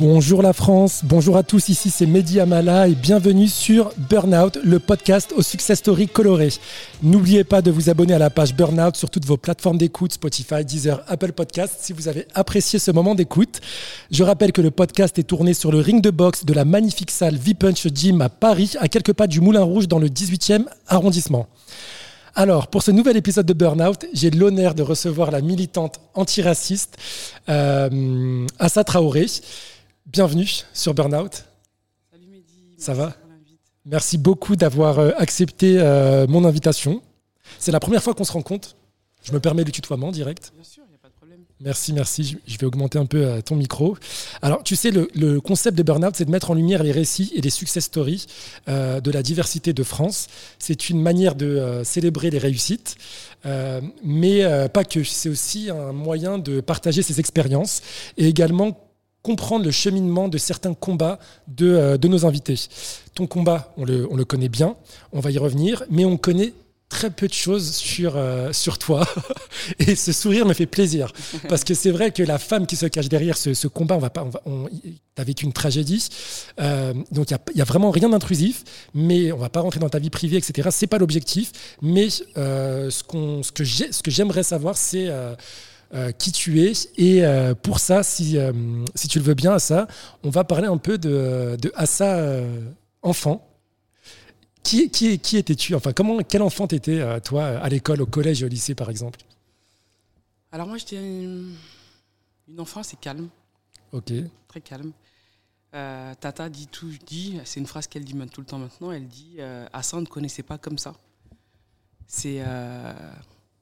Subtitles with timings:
[0.00, 4.78] Bonjour la France, bonjour à tous, ici c'est Mehdi Amala et bienvenue sur Burnout, le
[4.78, 6.54] podcast aux success stories colorées.
[7.02, 10.64] N'oubliez pas de vous abonner à la page Burnout sur toutes vos plateformes d'écoute, Spotify,
[10.64, 13.60] Deezer, Apple Podcast, si vous avez apprécié ce moment d'écoute.
[14.10, 17.10] Je rappelle que le podcast est tourné sur le ring de boxe de la magnifique
[17.10, 21.46] salle V-Punch Gym à Paris, à quelques pas du Moulin Rouge dans le 18e arrondissement.
[22.34, 26.96] Alors, pour ce nouvel épisode de Burnout, j'ai l'honneur de recevoir la militante antiraciste
[27.50, 29.26] euh, Assa Traoré.
[30.12, 31.44] Bienvenue sur Burnout.
[32.10, 32.74] Salut Mehdi.
[32.78, 33.14] Ça va.
[33.86, 37.02] Merci beaucoup d'avoir euh, accepté euh, mon invitation.
[37.58, 38.76] C'est la première fois qu'on se rencontre.
[39.22, 40.52] Je me permets le tutoiement direct.
[40.54, 41.40] Bien sûr, il n'y a pas de problème.
[41.60, 42.38] Merci, merci.
[42.46, 43.96] Je- vais augmenter un peu euh, ton micro.
[44.42, 47.30] Alors, tu sais, le, le concept de Burnout, c'est de mettre en lumière les récits
[47.34, 48.26] et les success stories
[48.68, 50.26] euh, de la diversité de France.
[50.58, 52.96] C'est une manière de célébrer les réussites,
[54.04, 55.04] mais pas que.
[55.04, 57.80] C'est aussi un moyen de partager ses expériences
[58.18, 58.76] et également
[59.22, 61.18] comprendre le cheminement de certains combats
[61.48, 62.58] de, euh, nos invités.
[63.14, 64.76] Ton combat, on le, on le connaît bien,
[65.12, 66.52] on va y revenir, mais on connaît
[66.88, 69.06] très peu de choses sur, euh, toi.
[69.78, 71.12] Et ce sourire me fait plaisir.
[71.48, 74.10] Parce que c'est vrai que la femme qui se cache derrière ce, combat, on va
[74.10, 74.70] pas, on va,
[75.14, 76.08] t'as une tragédie.
[76.58, 80.00] Euh, donc il n'y a, vraiment rien d'intrusif, mais on va pas rentrer dans ta
[80.00, 80.68] vie privée, etc.
[80.72, 81.52] C'est pas l'objectif.
[81.80, 85.08] Mais ce, qu'on, ce que j'aimerais savoir, c'est
[85.92, 86.72] euh, qui tu es.
[86.96, 88.52] Et euh, pour ça, si, euh,
[88.94, 89.86] si tu le veux bien, Assa,
[90.22, 92.42] on va parler un peu de, de Assa
[93.02, 93.46] enfant.
[94.62, 95.74] Qui, qui, qui étais-tu?
[95.74, 99.20] Enfin, comment, quel enfant t'étais, toi, à l'école, au collège et au lycée, par exemple?
[100.52, 101.54] Alors moi, j'étais une,
[102.48, 103.28] une enfant assez calme,
[103.92, 104.12] Ok.
[104.48, 104.92] très calme.
[105.74, 109.06] Euh, Tata dit tout, dit, c'est une phrase qu'elle dit tout le temps maintenant, elle
[109.06, 110.94] dit euh, Hassan ne connaissait pas comme ça.
[112.08, 112.92] C'est euh,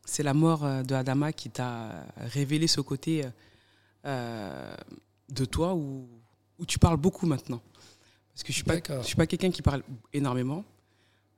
[0.08, 3.28] c'est la mort euh, de Adama qui t'a révélé ce côté euh,
[4.06, 4.74] euh,
[5.28, 6.08] de toi où,
[6.58, 7.60] où tu parles beaucoup maintenant.
[8.32, 10.64] Parce que je ne suis, pas- pas quelqu'un qui parle énormément.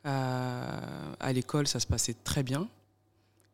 [0.06, 2.68] Euh, à l'école, ça se passait très bien.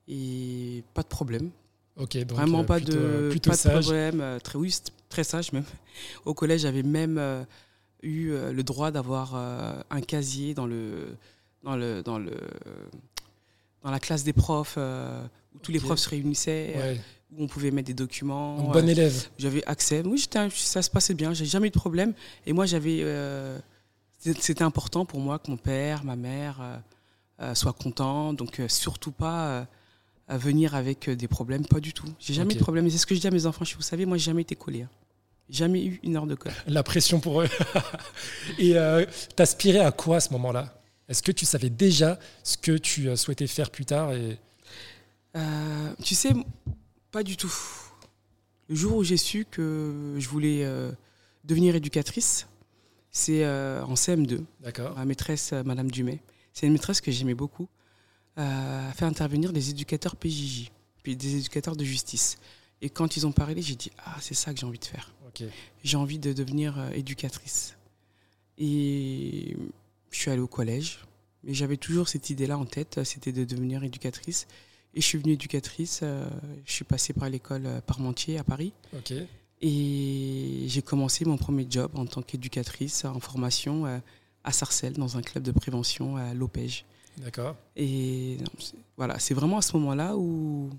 [0.09, 1.51] Et pas de problème.
[1.97, 4.39] Ok, donc Vraiment pas plutôt, de, plutôt pas de problème.
[4.43, 4.77] Très, oui,
[5.09, 5.65] très sage même.
[6.25, 7.43] Au collège, j'avais même euh,
[8.03, 11.17] eu le droit d'avoir un casier dans le,
[11.63, 12.37] dans le, dans le,
[13.87, 15.25] dans la classe des profs euh,
[15.55, 18.57] où tous les profs se réunissaient, euh, Ouais, où on pouvait mettre des documents.
[18.59, 19.29] donc euh, bon élève.
[19.39, 20.03] j'avais accès.
[20.05, 20.19] Oui,
[20.51, 21.33] ça se passait bien.
[21.33, 22.13] J'ai jamais eu de problème.
[22.47, 22.99] Et moi, j'avais.
[23.03, 23.57] euh,
[24.19, 26.77] c'était- important pour moi que mon père, ma mère euh,
[27.43, 28.33] euh, soient contents.
[28.33, 29.65] Donc, euh, surtout pas euh,
[30.27, 31.65] à venir avec euh, des problèmes.
[31.65, 32.09] Pas du tout.
[32.19, 32.87] J'ai jamais eu de problème.
[32.89, 33.65] Et c'est ce que je dis à mes enfants.
[33.77, 34.83] Vous savez, moi, j'ai jamais été collé.
[34.83, 34.89] hein.
[35.49, 36.53] Jamais eu une heure de colle.
[36.67, 37.49] La pression pour eux.
[38.59, 40.76] Et euh, t'aspirais à quoi à ce moment-là?
[41.09, 44.39] Est-ce que tu savais déjà ce que tu euh, souhaitais faire plus tard et...
[45.37, 46.33] Euh, tu sais,
[47.11, 47.55] pas du tout.
[48.69, 50.91] Le jour où j'ai su que je voulais euh,
[51.45, 52.49] devenir éducatrice,
[53.11, 54.45] c'est euh, en CM2.
[54.61, 54.97] D'accord.
[54.97, 56.21] ma maîtresse, Madame Dumais.
[56.53, 57.69] C'est une maîtresse que j'aimais beaucoup.
[58.37, 60.71] A fait intervenir des éducateurs PJJ,
[61.03, 62.37] puis des éducateurs de justice.
[62.83, 65.15] Et quand ils ont parlé, j'ai dit ah c'est ça que j'ai envie de faire.
[65.85, 67.77] J'ai envie de devenir éducatrice.
[68.59, 69.57] Et
[70.17, 71.01] je suis allée au collège,
[71.45, 74.47] mais j'avais toujours cette idée-là en tête, euh, c'était de devenir éducatrice.
[74.95, 76.01] Et je suis venue éducatrice.
[76.03, 76.27] euh,
[76.65, 78.73] je suis passée par l'école euh, Parmentier à Paris.
[79.61, 83.99] Et j'ai commencé mon premier job en tant qu'éducatrice en formation euh,
[84.45, 86.85] à Sarcelles, dans un club de prévention à Lopège.
[87.19, 87.57] D'accord.
[87.77, 88.51] Et non,
[88.97, 90.71] voilà, c'est vraiment à ce moment-là où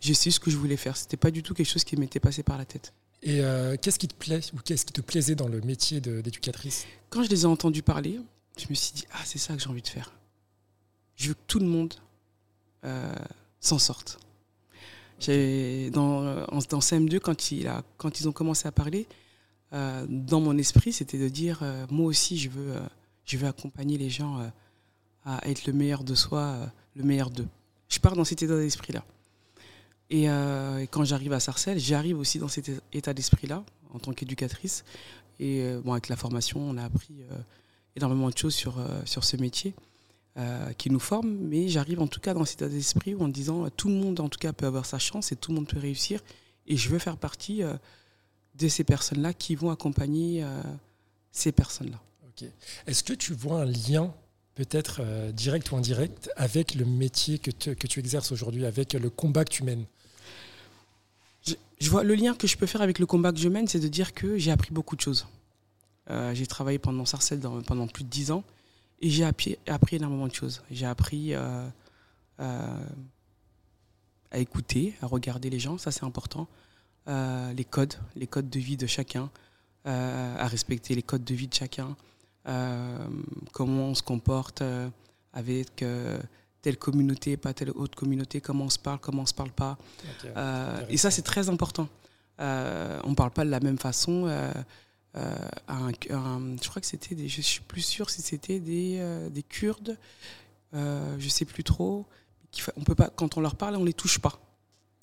[0.00, 0.96] j'ai su ce que je voulais faire.
[0.96, 2.92] C'était pas du tout quelque chose qui m'était passé par la tête.
[3.22, 6.86] Et euh, qu'est-ce qui te plaît ou qu'est-ce qui te plaisait dans le métier d'éducatrice?
[7.08, 8.20] Quand je les ai entendus parler,
[8.58, 10.12] je me suis dit ah c'est ça que j'ai envie de faire.
[11.16, 11.94] Je veux que tout le monde
[12.84, 13.14] euh,
[13.60, 14.18] s'en sorte.
[15.26, 17.50] Dans, en- dans CM2, quand,
[18.20, 19.06] ils ont commencé à parler,
[19.72, 24.50] euh, dans mon esprit, c'était de dire euh, moi aussi, je veux, accompagner les gens
[25.24, 26.56] à être le meilleur de soi,
[26.94, 27.48] le meilleur d'eux.
[27.88, 29.04] Je pars dans cet état d'esprit-là.
[30.10, 30.26] Et,
[30.90, 33.64] quand j'arrive à Sarcelles, j'arrive aussi dans cet état d'esprit-là,
[33.94, 34.84] en tant qu'éducatrice.
[35.40, 37.14] Et bon, avec la formation, on a appris
[37.96, 39.74] énormément de choses sur, euh, sur ce métier
[40.36, 41.30] euh, qui nous forme.
[41.30, 43.94] Mais j'arrive en tout cas dans cet état d'esprit où en disant euh, tout le
[43.94, 46.20] monde en tout cas peut avoir sa chance et tout le monde peut réussir.
[46.66, 47.62] Et je veux faire partie
[48.54, 50.42] de ces personnes-là qui vont accompagner
[51.30, 52.00] ces personnes-là.
[52.26, 52.48] Ok.
[52.86, 54.14] Est-ce que tu vois un lien,
[54.54, 58.94] peut-être euh, direct ou indirect, avec le métier que, te- que tu exerces aujourd'hui, avec
[58.94, 59.84] le combat que tu mènes?
[61.46, 63.68] Je, je vois le lien que je peux faire avec le combat que je mène,
[63.68, 65.26] c'est de dire que j'ai appris beaucoup de choses.
[66.10, 68.44] Euh, j'ai travaillé pendant Sarcelles dans- pendant plus de dix ans
[69.00, 70.62] et j'ai appris, appris énormément de choses.
[70.70, 71.66] J'ai appris euh,
[72.40, 72.84] euh,
[74.30, 76.46] à écouter, à regarder les gens, ça c'est important.
[77.06, 79.30] Les codes, les codes de vie de chacun,
[79.84, 81.94] à respecter les codes de vie de chacun,
[83.52, 84.62] comment on se comporte
[85.34, 85.84] avec
[86.62, 89.76] telle communauté, pas telle autre communauté, comment on se parle, comment on se parle pas.
[90.88, 91.88] et ça, c'est très important.
[92.38, 94.26] on ne parle pas de la même façon.
[95.14, 99.96] Je crois que c'était des, je suis plus sûre si c'était des, des Kurdes,
[100.72, 102.06] je sais plus trop.
[102.76, 104.40] On peut pas, quand on leur parle, on les touche pas.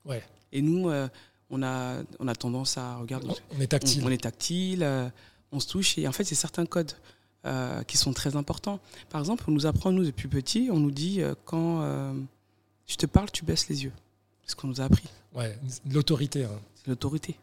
[0.05, 0.23] Ouais.
[0.51, 1.07] Et nous, euh,
[1.49, 3.27] on, a, on a tendance à regarder.
[3.55, 4.03] On, est tactile.
[4.05, 5.09] On, est tactile, euh,
[5.51, 5.97] on se touche.
[5.97, 6.93] Et en fait, c'est certains codes
[7.45, 8.79] euh, qui sont très importants.
[9.09, 11.81] Par exemple, on nous apprend, nous, depuis petit, on nous dit quand
[12.87, 13.93] je te parle, tu baisses les yeux.
[14.43, 15.07] C'est ce qu'on nous a appris.
[15.33, 15.57] Ouais,
[15.89, 16.45] l'autorité.
[16.45, 16.59] Hein.
[16.75, 17.37] C'est l'autorité.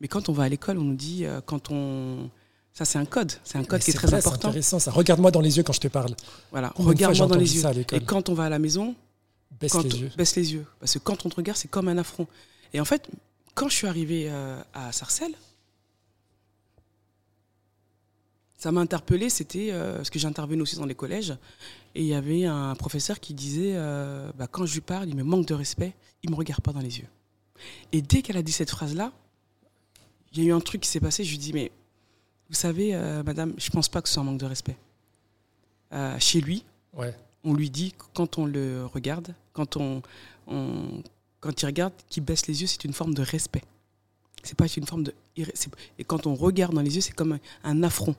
[0.00, 2.30] Mais quand on va à l'école, on nous dit quand on.
[2.72, 3.32] Ça, c'est un code.
[3.42, 4.38] C'est un code qui est, très important.
[4.42, 4.90] C'est intéressant, ça.
[4.90, 6.14] Regarde-moi dans les yeux quand je te parle.
[6.50, 7.64] Voilà, regarde-moi dans les yeux.
[7.92, 8.94] Et quand on va à la maison,
[9.60, 10.10] Baisse les yeux.
[10.16, 10.66] Baisse les yeux.
[10.80, 12.26] Parce que quand on te regarde, c'est comme un affront.
[12.72, 13.08] Et en fait,
[13.54, 15.34] quand je suis arrivée euh, à Sarcelles,
[18.58, 21.34] ça m'a interpellée, c'était euh, parce que j'intervenais aussi dans les collèges,
[21.94, 25.14] et il y avait un professeur qui disait, euh, bah, quand je lui parle, il
[25.14, 27.08] me manque de respect, il me regarde pas dans les yeux.
[27.92, 29.12] Et dès qu'elle a dit cette phrase-là,
[30.36, 31.72] il y a eu un truc qui s'est passé, je lui dis, mais
[32.48, 32.94] vous savez,
[33.24, 34.76] madame, je pense pas que ce soit un manque de respect.
[36.18, 37.14] chez lui, ouais
[37.46, 40.02] on lui dit, quand on le regarde, quand, on,
[41.40, 43.62] quand il regarde, qu'il baisse les yeux, c'est une forme de respect.
[44.42, 45.14] C'est pas une forme de.
[45.98, 48.16] Et quand on regarde dans les yeux, c'est comme un, affront.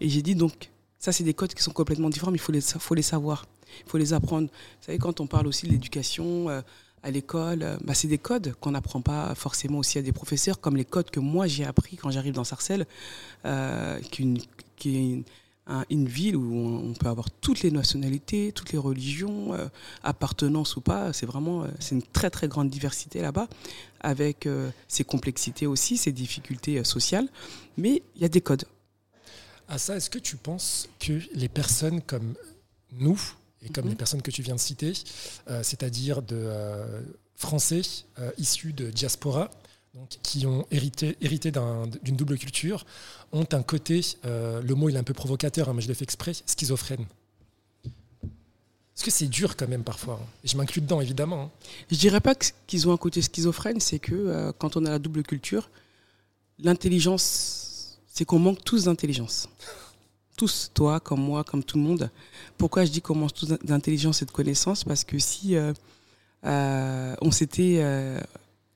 [0.00, 2.52] Et j'ai dit donc, ça, c'est des codes qui sont complètement différents, mais il faut
[2.52, 3.46] les, faut les savoir.
[3.86, 4.48] Il faut les apprendre.
[4.48, 6.62] Vous savez, quand on parle aussi de l'éducation euh,
[7.04, 10.58] à l'école, euh, bah, c'est des codes qu'on n'apprend pas forcément aussi à des professeurs,
[10.58, 12.86] comme les codes que moi j'ai appris quand j'arrive dans Sarcelles,
[13.44, 14.22] euh, qui,
[14.86, 15.24] est
[15.90, 19.66] une, ville où on peut avoir toutes les nationalités, toutes les religions, euh,
[20.02, 21.12] appartenance ou pas.
[21.12, 23.48] C'est vraiment c'est une très très grande diversité là-bas,
[24.00, 24.48] avec
[24.88, 27.28] ses complexités aussi, ses difficultés sociales.
[27.76, 28.64] Mais il y a des codes.
[29.68, 32.34] À ça, est-ce que tu penses que les personnes comme
[32.92, 33.20] nous
[33.64, 33.96] et comme les mhm.
[33.96, 34.92] personnes que tu viens de citer,
[35.62, 36.50] c'est-à-dire de
[37.36, 37.82] Français
[38.38, 39.50] issus de diaspora,
[40.22, 41.52] qui ont hérité, hérité
[42.02, 42.84] d'une double culture,
[43.32, 45.94] ont un côté, euh, le mot il est un peu provocateur, hein, mais je le
[45.94, 47.06] fais exprès, schizophrène.
[47.84, 51.44] Est-ce que c'est dur quand même parfois hein Et je m'inclus dedans évidemment.
[51.44, 51.50] Hein.
[51.90, 54.98] Je dirais pas qu'ils ont un côté schizophrène, c'est que euh, quand on a la
[54.98, 55.70] double culture,
[56.58, 59.48] l'intelligence, c'est qu'on manque tous d'intelligence.
[60.74, 62.10] Toi comme moi, comme tout le monde.
[62.58, 67.30] Pourquoi je dis qu'on manque tous d'intelligence et de connaissance Parce que si euh, on
[67.30, 67.82] s'était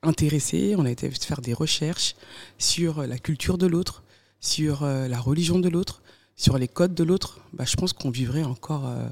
[0.03, 2.15] intéressé, on a été faire des recherches
[2.59, 4.03] sur la culture de l'autre,
[4.41, 6.03] sur euh, la religion de l'autre,
[6.37, 9.09] sur les codes de l'autre, bah, je pense qu'on vivrait encore, euh,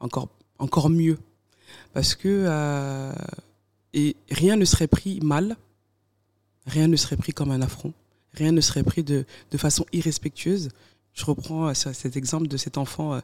[0.00, 1.18] encore, encore mieux.
[1.94, 3.12] Parce que euh,
[3.94, 5.56] et rien ne serait pris mal,
[6.66, 7.94] rien ne serait pris comme un affront,
[8.34, 10.68] rien ne serait pris de, de façon irrespectueuse.
[11.16, 13.20] Je reprends cet exemple de cet enfant,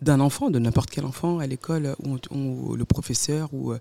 [0.00, 1.94] d'un enfant, de n'importe quel enfant à l'école,
[2.30, 3.74] où, le professeur ou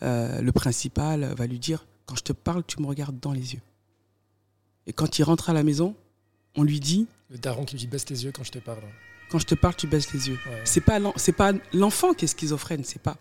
[0.00, 3.60] le principal va lui dire quand je te parle, tu me regardes dans les yeux.
[4.86, 5.94] Et quand il rentre à la maison,
[6.56, 7.06] on lui dit.
[7.30, 8.82] Le daron qui lui dit baisse les yeux quand je te parle.
[9.30, 10.38] Quand je te parle, tu baisses les yeux.
[10.64, 13.16] C'est pas c'est pas l'enfant qui est schizophrène, c'est pas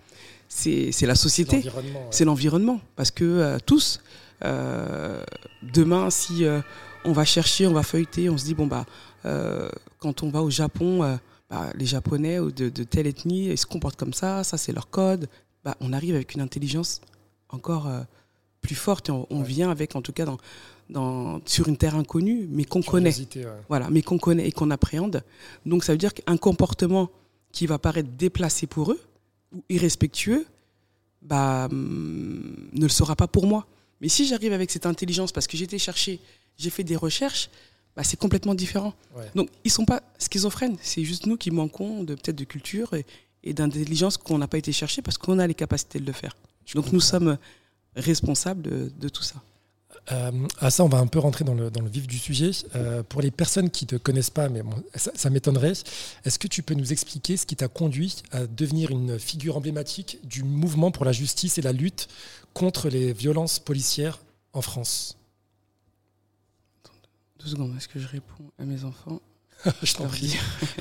[0.49, 1.63] c'est la société,
[2.09, 2.81] c'est l'environnement.
[2.95, 4.01] Parce que euh, tous,
[4.43, 5.23] euh,
[5.63, 6.61] demain, si euh,
[7.05, 8.85] on va chercher, on va feuilleter, on se dit bon bah
[9.23, 13.97] quand on va au Japon, bah, les Japonais de, de, telle ethnie, ils se comportent
[13.97, 15.27] comme ça, ça c'est leur code.
[15.63, 17.01] Bah, on arrive avec une intelligence
[17.49, 17.87] encore
[18.61, 20.37] plus forte et on, vient avec, en tout cas, dans,
[20.89, 23.13] dans, sur une terre inconnue, mais qu'on connaît.
[23.67, 25.23] Voilà, mais qu'on connaît et qu'on appréhende.
[25.65, 27.09] Donc ça veut dire qu'un comportement
[27.51, 29.01] qui va paraître déplacé pour eux
[29.53, 30.45] ou irrespectueux,
[31.21, 33.65] bah, hum, ne le sera pas pour moi.
[33.99, 36.19] Mais si j'arrive avec cette intelligence, parce que été chercher,
[36.57, 37.49] j'ai fait des recherches,
[37.95, 38.93] bah, c'est complètement différent.
[39.35, 42.93] Donc ils ne sont pas schizophrènes, c'est juste nous qui manquons de peut-être de culture
[42.93, 43.05] et,
[43.43, 46.35] et d'intelligence qu'on n'a pas été chercher parce qu'on a les capacités de le faire.
[46.75, 47.37] Donc nous sommes
[47.95, 49.35] responsable de, tout ça.
[50.11, 52.51] Euh, à ça, on va un peu rentrer dans le, vif du sujet.
[52.75, 54.61] Euh, pour les personnes qui ne te connaissent pas, mais
[54.95, 55.73] ça, m'étonnerait,
[56.25, 60.19] est-ce que tu peux nous expliquer ce qui t'a conduit à devenir une figure emblématique
[60.23, 62.07] du mouvement pour la justice et la lutte
[62.53, 64.19] contre les violences policières
[64.53, 65.17] en France?
[67.43, 69.19] Deux secondes, est-ce que je réponds à mes enfants
[69.83, 70.35] je t'en prie.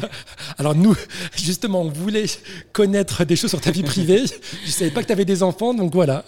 [0.59, 0.97] Alors nous,
[1.37, 2.25] justement, on voulait
[2.73, 4.25] connaître des choses sur ta vie privée.
[4.63, 6.25] Je ne savais pas que tu avais des enfants, donc voilà.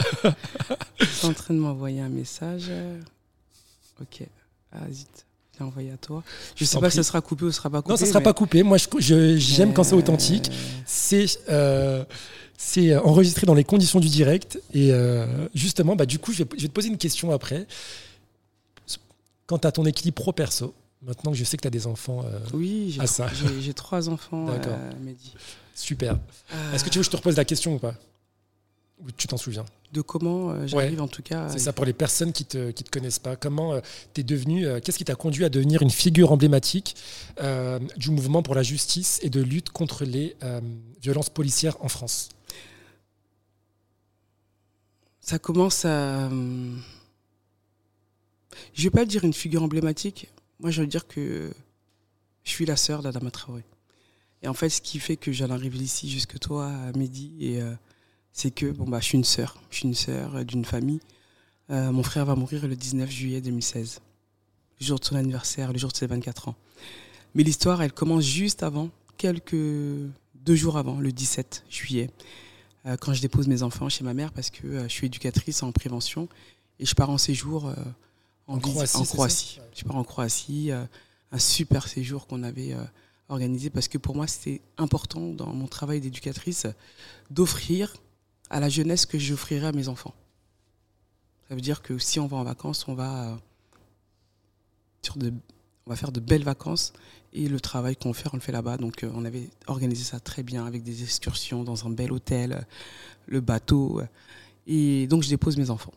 [1.01, 2.71] Je suis en train de m'envoyer un message.
[4.03, 4.27] Ok.
[4.71, 5.09] Ah, zut.
[5.57, 6.23] J'ai envoyé à toi.
[6.55, 7.91] Je ne sais pas si ça sera coupé ou ce sera pas coupé.
[7.91, 8.63] Non, ça ne sera pas coupé.
[8.63, 10.51] Moi, j'aime quand c'est authentique.
[10.85, 12.05] C'est euh,
[12.59, 14.61] c'est enregistré dans les conditions du direct.
[14.75, 17.67] Et euh, justement, bah, du coup, je vais, je vais te poser une question après
[19.47, 22.39] quant à ton équilibre pro-perso, maintenant que je sais que tu as des enfants euh,
[22.55, 23.29] Oui, à ça.
[23.61, 24.75] j'ai trois enfants, D'accord.
[24.79, 25.35] euh, Mehdi.
[25.75, 26.19] Super.
[26.53, 27.95] Euh, Est-ce que tu veux que je te repose la question ou pas?
[29.01, 29.65] Ou tu t'en souviens?
[29.93, 31.49] De comment j'arrive en tout cas.
[31.49, 33.35] C'est ça pour les personnes qui ne te, qui te connaissent pas.
[33.37, 33.81] Comment
[34.15, 36.95] tu es devenu, qu'est-ce qui t'a conduit à devenir une figure emblématique
[37.97, 40.37] du mouvement pour la justice et de lutte contre les
[41.03, 42.29] violences policières en France?
[45.21, 46.27] Ça commence à.
[46.27, 46.81] hum,
[48.75, 50.29] Je vais pas dire une figure emblématique.
[50.61, 51.53] Moi, je veux dire que
[52.45, 53.65] je suis la sœur d'Adama Traoré.
[54.43, 57.63] Et en fait, ce qui fait que j'en arrive ici jusque toi, à midi, et
[57.63, 57.73] euh,
[58.33, 59.61] c'est que bon bah, je suis une sœur.
[59.71, 61.01] Je suis une sœur d'une famille.
[61.71, 64.01] Euh, mon frère va mourir le 19 juillet 2016,
[64.81, 66.57] le jour de son anniversaire, le jour de ses 24 ans.
[67.35, 69.55] Mais l'histoire, elle commence juste avant, quelques
[70.35, 72.11] deux jours avant, le 17 juillet
[72.87, 75.63] euh, quand je dépose mes enfants chez ma mère parce que euh, je suis éducatrice
[75.63, 76.29] en prévention
[76.81, 77.73] et je pars en séjour
[78.53, 79.61] en, Croatie, en Croatie.
[79.75, 80.71] Je pars en Croatie,
[81.33, 82.85] un super séjour qu'on avait euh,
[83.29, 86.67] organisé parce que pour moi c'était important dans mon travail d'éducatrice
[87.31, 87.97] d'offrir
[88.51, 90.15] à la jeunesse que j'offrirai à mes enfants.
[91.49, 93.37] Ça veut dire que si on va en vacances, on va euh,
[95.01, 95.33] sur de,
[95.87, 96.93] on va faire de belles vacances
[97.33, 98.77] et le travail qu'on fait, on le fait là-bas.
[98.77, 102.67] Donc euh, on avait organisé ça très bien avec des excursions dans un bel hôtel,
[103.27, 104.03] le bateau.
[104.67, 105.95] et donc je dépose mes enfants.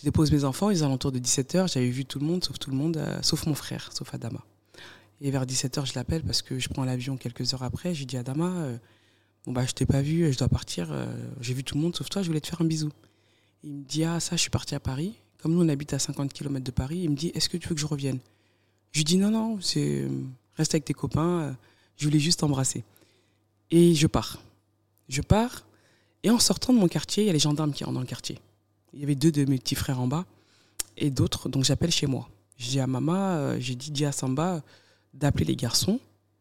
[0.00, 2.70] Je dépose mes enfants, ils alentours de 17h, j'avais vu tout le monde, sauf tout
[2.70, 4.42] le monde, euh, sauf mon frère, sauf Adama.
[5.20, 7.94] Et vers 17h, je l'appelle parce que je prends l'avion quelques heures après.
[7.94, 8.78] J'ai dit Adama, euh,
[9.44, 10.88] bon bah je t'ai pas vu, je dois partir.
[10.90, 11.04] euh,
[11.42, 12.88] J'ai vu tout le monde sauf toi, je voulais te faire un bisou.
[13.62, 15.12] Il me dit ah ça, je suis parti à Paris.
[15.42, 17.68] Comme nous on habite à 50 km de Paris, il me dit est-ce que tu
[17.68, 18.20] veux que je revienne?
[18.92, 20.08] Je lui dis non non, c'est
[20.56, 21.40] reste avec tes copains.
[21.40, 21.52] euh,
[21.98, 22.82] Je voulais juste t'embrasser.
[23.70, 24.40] Et je pars.
[25.10, 25.66] Je pars.
[26.22, 28.06] Et en sortant de mon quartier, il y a les gendarmes qui rentrent dans le
[28.06, 28.38] quartier.
[28.94, 30.24] Il y avait deux de mes petits frères en bas
[30.96, 32.28] et d'autres, donc j'appelle chez moi.
[32.58, 34.62] Je dis à maman, euh, j'ai dit à Samba
[35.14, 35.98] d'appeler les garçons,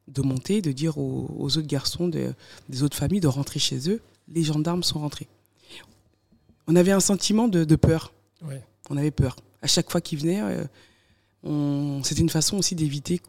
[0.08, 2.34] de monter, de dire aux, aux autres garçons de-
[2.68, 4.02] des autres familles de rentrer chez eux.
[4.28, 5.28] Les gendarmes sont rentrés.
[6.68, 8.12] On avait un sentiment de, de peur.
[8.44, 8.64] Ouais.
[8.90, 9.36] On avait peur.
[9.62, 10.42] À chaque fois qu'ils venaient,
[11.44, 13.22] euh, c'était une façon aussi d'éviter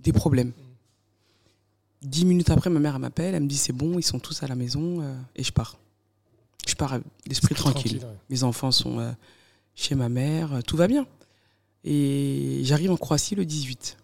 [0.00, 0.52] des problèmes.
[2.02, 4.42] Dix minutes après, ma mère elle m'appelle, elle me dit c'est bon, ils sont tous
[4.42, 5.78] à la maison euh, et je pars.
[6.66, 7.98] Je pars l'esprit tranquille.
[8.04, 8.16] ouais.
[8.30, 9.12] Mes enfants sont euh,
[9.74, 11.06] chez ma mère, euh, tout va bien.
[11.84, 13.96] Et j'arrive en Croatie le 18.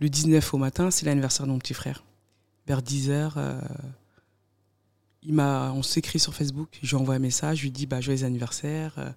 [0.00, 2.04] Le 19 au matin, c'est l'anniversaire de mon petit frère.
[2.66, 3.60] Vers 10h,
[5.22, 8.00] il m'a, on s'écrit sur Facebook, je lui envoie un message, je lui dis bah,
[8.00, 8.94] joyeux anniversaire.
[8.98, 9.10] euh,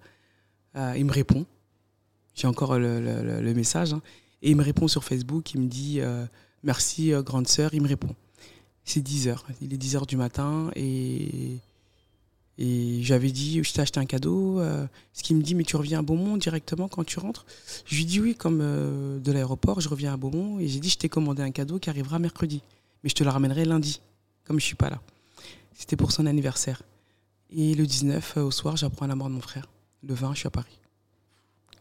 [0.76, 1.46] euh, il me répond.
[2.34, 3.92] J'ai encore le, le- le- le message.
[3.92, 4.02] hein.
[4.42, 6.24] Et il me répond sur Facebook, il me dit euh,
[6.62, 8.14] merci euh, grande sœur, il me répond.
[8.84, 11.58] C'est 10h, il est 10h du matin et,
[12.60, 14.60] et j'avais dit je t'ai acheté un cadeau.
[14.60, 17.46] euh, ce qu'il me dit mais tu reviens à Beaumont directement quand tu rentres
[17.86, 20.90] Je lui dis oui comme euh, de l'aéroport, je reviens à Beaumont et j'ai dit
[20.90, 22.62] je t'ai commandé un cadeau qui arrivera mercredi.
[23.02, 24.00] Mais je te le ramènerai lundi,
[24.44, 25.00] comme je suis pas là.
[25.74, 26.82] C'était pour son anniversaire.
[27.50, 29.66] Et le 19 euh, au soir, j'apprends la mort de mon frère.
[30.02, 30.78] Le 20, je suis à Paris.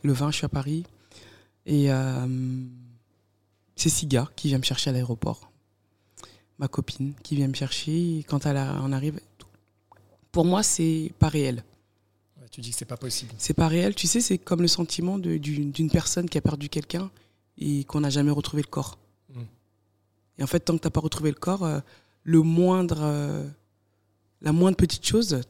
[0.02, 0.86] Le 20, je suis à Paris.
[1.66, 1.90] Et
[3.76, 5.52] c'est Siga qui vient me chercher à l'aéroport.
[6.58, 8.26] Ma copine qui vient me chercher.
[8.28, 9.20] Quand elle a- en arrive,
[10.32, 11.64] pour moi, c'est pas réel.
[12.40, 13.32] Ouais, tu dis que c'est pas possible.
[13.38, 13.96] C'est pas réel.
[13.96, 17.10] Tu sais, c'est comme le sentiment d'une personne qui a perdu quelqu'un
[17.58, 18.98] et qu'on n'a jamais retrouvé le corps.
[19.34, 19.42] Mm.
[20.40, 21.80] Et en fait, tant que t'as pas retrouvé le corps, euh,
[22.24, 23.48] le moindre, euh,
[24.42, 25.42] la moindre petite chose,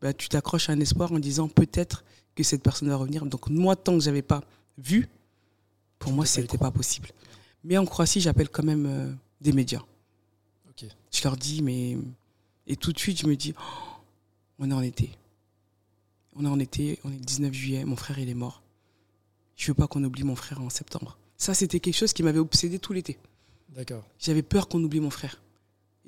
[0.00, 3.26] bah, tu t'accroches à un espoir en disant peut-être que cette personne va revenir.
[3.26, 4.42] Donc moi, tant que j'avais pas
[4.78, 5.08] vu,
[5.98, 7.10] pour Tu moi, c'était pas possible.
[7.62, 9.82] Mais en Croatie, j'appelle quand même euh, des médias.
[10.70, 10.88] Ok.
[11.12, 11.98] Je leur dis, mais.
[12.66, 13.89] Et tout de suite, je me dis, Oh,
[14.60, 15.10] on est en été.
[16.36, 18.62] On est en été, on est le 19 juillet, mon frère, il est mort.
[19.56, 21.18] Je veux pas qu'on oublie mon frère en septembre.
[21.36, 23.18] Ça, c'était quelque chose qui m'avait obsédé tout l'été.
[23.74, 24.04] D'accord.
[24.18, 25.42] J'avais peur qu'on oublie mon frère.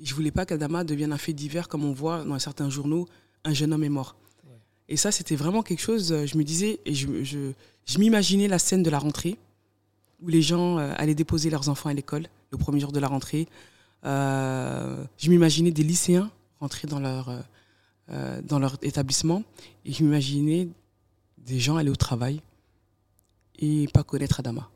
[0.01, 3.07] Je voulais pas qu'Adama devienne un fait divers comme on voit dans certains journaux,
[3.43, 4.15] un jeune homme est mort.
[4.45, 4.57] Ouais.
[4.89, 7.51] Et ça, c'était vraiment quelque chose, euh, je me disais, et je, je,
[7.85, 9.37] je m'imaginais la scène de la rentrée,
[10.21, 13.07] où les gens euh, allaient déposer leurs enfants à l'école, le premier jour de la
[13.07, 13.47] rentrée.
[14.05, 17.39] Euh, je m'imaginais des lycéens rentrer dans leur, euh,
[18.09, 19.43] euh, dans leur établissement,
[19.85, 20.67] et je m'imaginais
[21.37, 22.41] des gens aller au travail
[23.59, 24.69] et pas connaître Adama.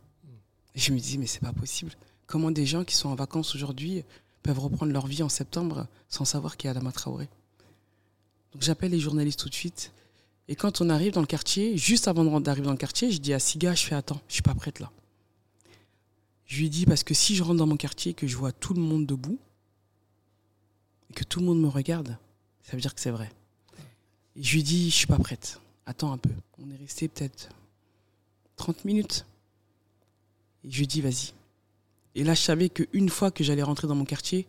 [0.76, 1.92] Et je me disais, mais c'est pas possible.
[2.26, 4.04] Comment des gens qui sont en vacances aujourd'hui
[4.44, 7.30] peuvent reprendre leur vie en septembre sans savoir qu'il y a Adama Traoré?
[8.54, 9.92] Donc j'appelle les journalistes tout de suite.
[10.48, 13.34] Et quand on arrive dans le quartier, juste avant d'arriver dans le quartier, je dis
[13.34, 14.92] à Siga, je fais attends, je suis pas prête là.
[16.46, 18.54] Je lui dis parce que si je rentre dans mon quartier et que je vois
[18.54, 19.38] tout le monde debout
[21.10, 22.18] et que tout le monde me regarde,
[22.68, 23.32] ça veut dire que c'est vrai.
[24.36, 25.62] Et je lui dis, je suis pas prête.
[25.86, 26.32] Attends un peu.
[26.60, 27.48] On est resté peut-être
[28.58, 29.26] 30 minutes.
[30.66, 31.32] Et je lui dis, vas-y.
[32.14, 34.48] Et là, je savais qu'une fois que j'allais rentrer dans mon quartier,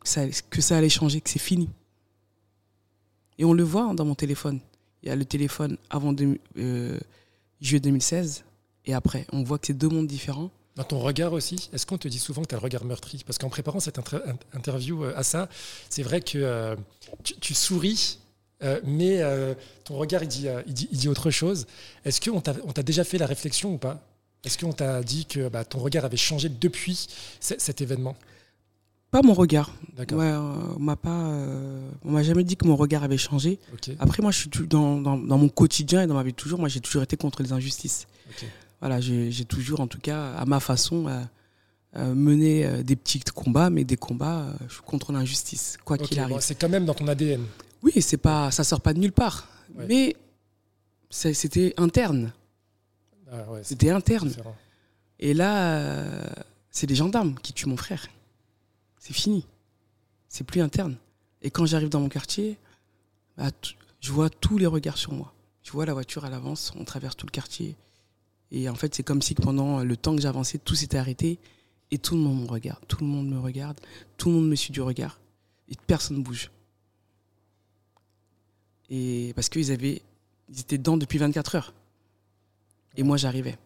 [0.00, 1.70] que ça, allait changer, que c'est fini.
[3.38, 4.60] Et on le voit hein, dans mon téléphone.
[5.02, 6.14] Il y a le téléphone avant
[6.58, 7.00] euh,
[7.62, 8.44] juillet 2016
[8.84, 9.26] et après.
[9.32, 10.50] On voit que c'est deux mondes différents.
[10.76, 13.22] Dans ton regard aussi, est-ce qu'on te dit souvent que tu as le regard meurtri?
[13.24, 13.98] Parce qu'en préparant cette
[14.52, 15.48] interview euh, à ça,
[15.88, 16.76] c'est vrai que euh,
[17.40, 18.18] tu, souris,
[18.84, 19.20] mais
[19.84, 21.66] ton regard, il dit, il dit, il dit autre chose.
[22.04, 24.02] Est-ce qu'on t'a déjà fait la réflexion ou pas?
[24.44, 27.08] Est-ce qu'on t'a dit que bah, ton regard avait changé depuis
[27.40, 28.16] cet événement?
[29.14, 29.72] Pas mon regard.
[29.96, 33.60] Ouais, on m'a pas, euh, on m'a jamais dit que mon regard avait changé.
[34.00, 36.68] Après, moi, je suis dans, dans, dans, mon quotidien et dans ma vie toujours, moi,
[36.68, 38.08] j'ai toujours été contre les injustices.
[38.84, 41.22] Voilà, j'ai toujours, en tout cas, à ma façon, euh,
[41.96, 46.40] euh, mené des petits combats, mais des combats suis contre l'injustice, quoi qu'il arrive.
[46.40, 47.46] c'est quand même dans ton ADN.
[47.82, 49.48] Oui, c'est pas, ça sort pas de nulle part.
[49.74, 50.16] Mais
[51.10, 52.32] c'était interne.
[53.32, 54.32] Ah c'était interne.
[55.18, 55.80] Et là,
[56.70, 58.06] c'est des gendarmes qui tuent mon frère
[59.04, 59.44] c'est fini.
[60.30, 60.96] C'est plus interne.
[61.42, 62.56] Et quand j'arrive dans mon quartier,
[63.36, 63.50] bah,
[64.00, 65.34] je vois tous les regards sur moi.
[65.62, 67.76] Je vois la voiture à l'avance, on traverse tout le quartier.
[68.56, 71.40] Et en fait, c'est comme si pendant le temps que j'avançais, tout s'était arrêté
[71.90, 72.86] et tout le monde me regarde.
[72.86, 73.80] Tout le monde me regarde,
[74.16, 75.18] tout le monde me suit du regard.
[75.68, 76.52] Et personne ne bouge.
[78.90, 80.02] Et parce qu'ils avaient,
[80.48, 81.74] ils étaient dedans depuis 24 heures.
[82.96, 83.58] Et moi, j'arrivais.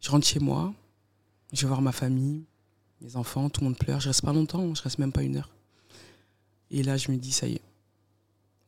[0.00, 0.72] Je rentre chez moi,
[1.52, 2.44] je vais voir ma famille,
[3.02, 4.00] mes enfants, tout le monde pleure.
[4.00, 5.50] Je reste pas longtemps, je reste même pas une heure.
[6.70, 7.62] Et là, je me dis, ça y est,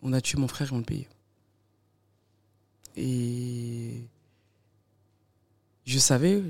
[0.02, 1.08] on a tué mon frère et on le paye.
[2.94, 4.02] Et
[5.88, 6.42] je savais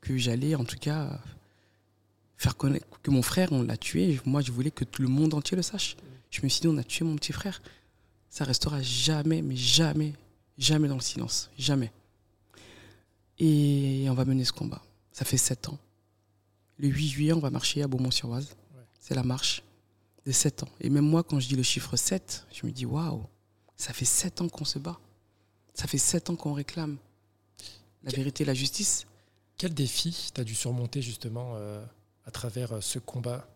[0.00, 1.20] que j'allais, en tout cas,
[2.38, 4.18] faire connaître que mon frère, on l'a tué.
[4.24, 5.96] Moi, je voulais que tout le monde entier le sache.
[6.30, 7.60] Je me suis dit, on a tué mon petit frère.
[8.30, 10.14] Ça restera jamais, mais jamais,
[10.56, 11.50] jamais dans le silence.
[11.58, 11.92] Jamais.
[13.38, 14.82] Et on va mener ce combat.
[15.12, 15.78] Ça fait sept ans.
[16.78, 18.56] Le 8 juillet, on va marcher à Beaumont-sur-Oise.
[18.98, 19.62] C'est la marche
[20.24, 20.68] de 7 ans.
[20.80, 23.24] Et même moi, quand je dis le chiffre 7, je me dis waouh,
[23.76, 24.98] ça fait 7 ans qu'on se bat.
[25.74, 26.96] Ça fait 7 ans qu'on réclame
[28.02, 29.06] la vérité et la justice.
[29.56, 31.84] Quel défi tu as dû surmonter justement euh,
[32.24, 33.48] à travers euh, ce combat?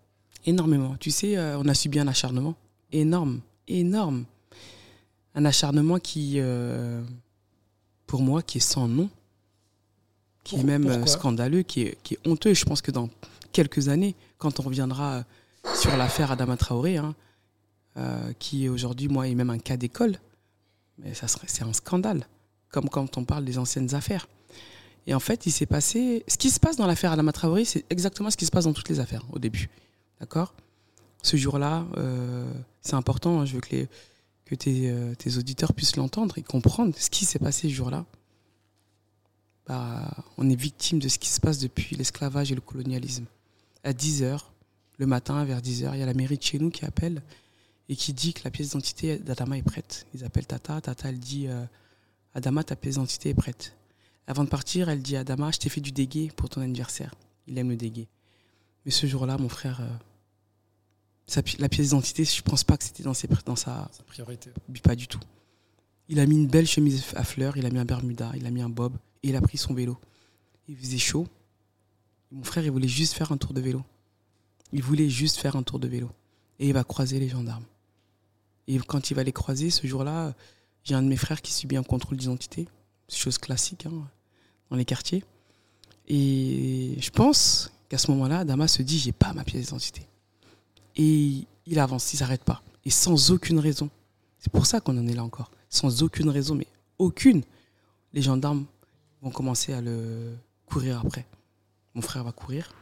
[0.44, 0.96] Énormément.
[0.98, 2.56] Tu sais, euh, on a subi un acharnement
[2.90, 4.24] énorme, énorme.
[5.34, 6.38] Un acharnement qui,
[8.06, 9.08] pour moi, qui est sans nom
[10.44, 12.52] qui est même scandaleux, qui est, qui est, honteux.
[12.52, 13.08] Je pense que dans
[13.52, 15.24] quelques années, quand on reviendra
[15.74, 17.14] sur l'affaire Adama Traoré, hein,
[18.38, 20.18] qui aujourd'hui, moi, est même un cas d'école,
[20.98, 22.26] mais ça serait, c'est un scandale,
[22.72, 24.28] comme quand on parle des anciennes affaires.
[25.06, 26.24] Et en fait, il s'est passé.
[26.26, 28.72] Ce qui se passe dans l'affaire Adama Traoré, c'est exactement ce qui se passe dans
[28.72, 29.68] toutes les affaires au début.
[30.18, 30.54] D'accord?
[31.22, 31.86] Ce jour-là,
[32.80, 33.88] c'est important, hein, je veux que, les,
[34.44, 38.04] que tes, tes auditeurs puissent l'entendre et comprendre ce qui s'est passé ce jour-là
[39.66, 43.26] bah, on est victime de ce qui se passe depuis l'esclavage et le colonialisme.
[43.84, 44.40] À 10h,
[44.98, 47.22] le matin, vers 10h, il y a la mairie de chez nous qui appelle
[47.88, 50.06] et qui dit que la pièce d'identité d'Adama est prête.
[50.14, 50.80] Ils appellent Tata.
[50.80, 51.64] Tata, elle dit euh,
[52.34, 53.76] Adama, ta pièce d'identité est prête.
[54.26, 57.14] Avant de partir, elle dit Adama, je t'ai fait du déguet pour ton anniversaire.
[57.46, 58.08] Il aime le déguet.
[58.84, 63.12] Mais ce jour-là, mon frère, euh, la pièce d'identité, je pense pas que c'était dans,
[63.44, 64.50] dans sa, sa priorité.
[64.82, 65.20] Pas du tout.
[66.08, 68.50] Il a mis une belle chemise à fleurs, il a mis un bermuda, il a
[68.50, 69.98] mis un bob et il a pris son vélo.
[70.68, 71.26] Il faisait chaud.
[72.30, 73.82] Mon frère, il voulait juste faire un tour de vélo.
[74.72, 76.10] Il voulait juste faire un tour de vélo.
[76.58, 77.64] Et il va croiser les gendarmes.
[78.68, 80.34] Et quand il va les croiser, ce jour-là,
[80.84, 82.68] j'ai un de mes frères qui subit un contrôle d'identité.
[83.08, 84.08] Chose classique hein,
[84.70, 85.24] dans les quartiers.
[86.08, 90.06] Et je pense qu'à ce moment-là, Dama se dit j'ai pas ma pièce d'identité.
[90.96, 92.62] Et il avance, il s'arrête pas.
[92.84, 93.90] Et sans aucune raison.
[94.38, 95.50] C'est pour ça qu'on en est là encore.
[95.68, 96.66] Sans aucune raison, mais
[96.98, 97.42] aucune.
[98.12, 98.66] Les gendarmes
[99.22, 100.34] vont commencer à le
[100.66, 101.26] courir après.
[101.94, 102.74] Mon frère va courir.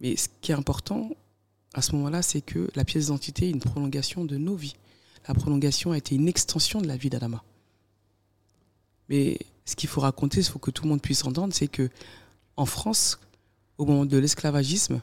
[0.00, 1.10] Mais ce qui est important
[1.72, 4.76] à ce moment-là, c'est que la pièce d'identité est une prolongation de nos vies.
[5.26, 7.42] La prolongation a été une extension de la vie d'Adama.
[9.08, 11.88] Mais ce qu'il faut raconter, il faut que tout le monde puisse entendre, c'est que
[12.56, 13.18] en France,
[13.78, 15.00] au moment de l'esclavagisme,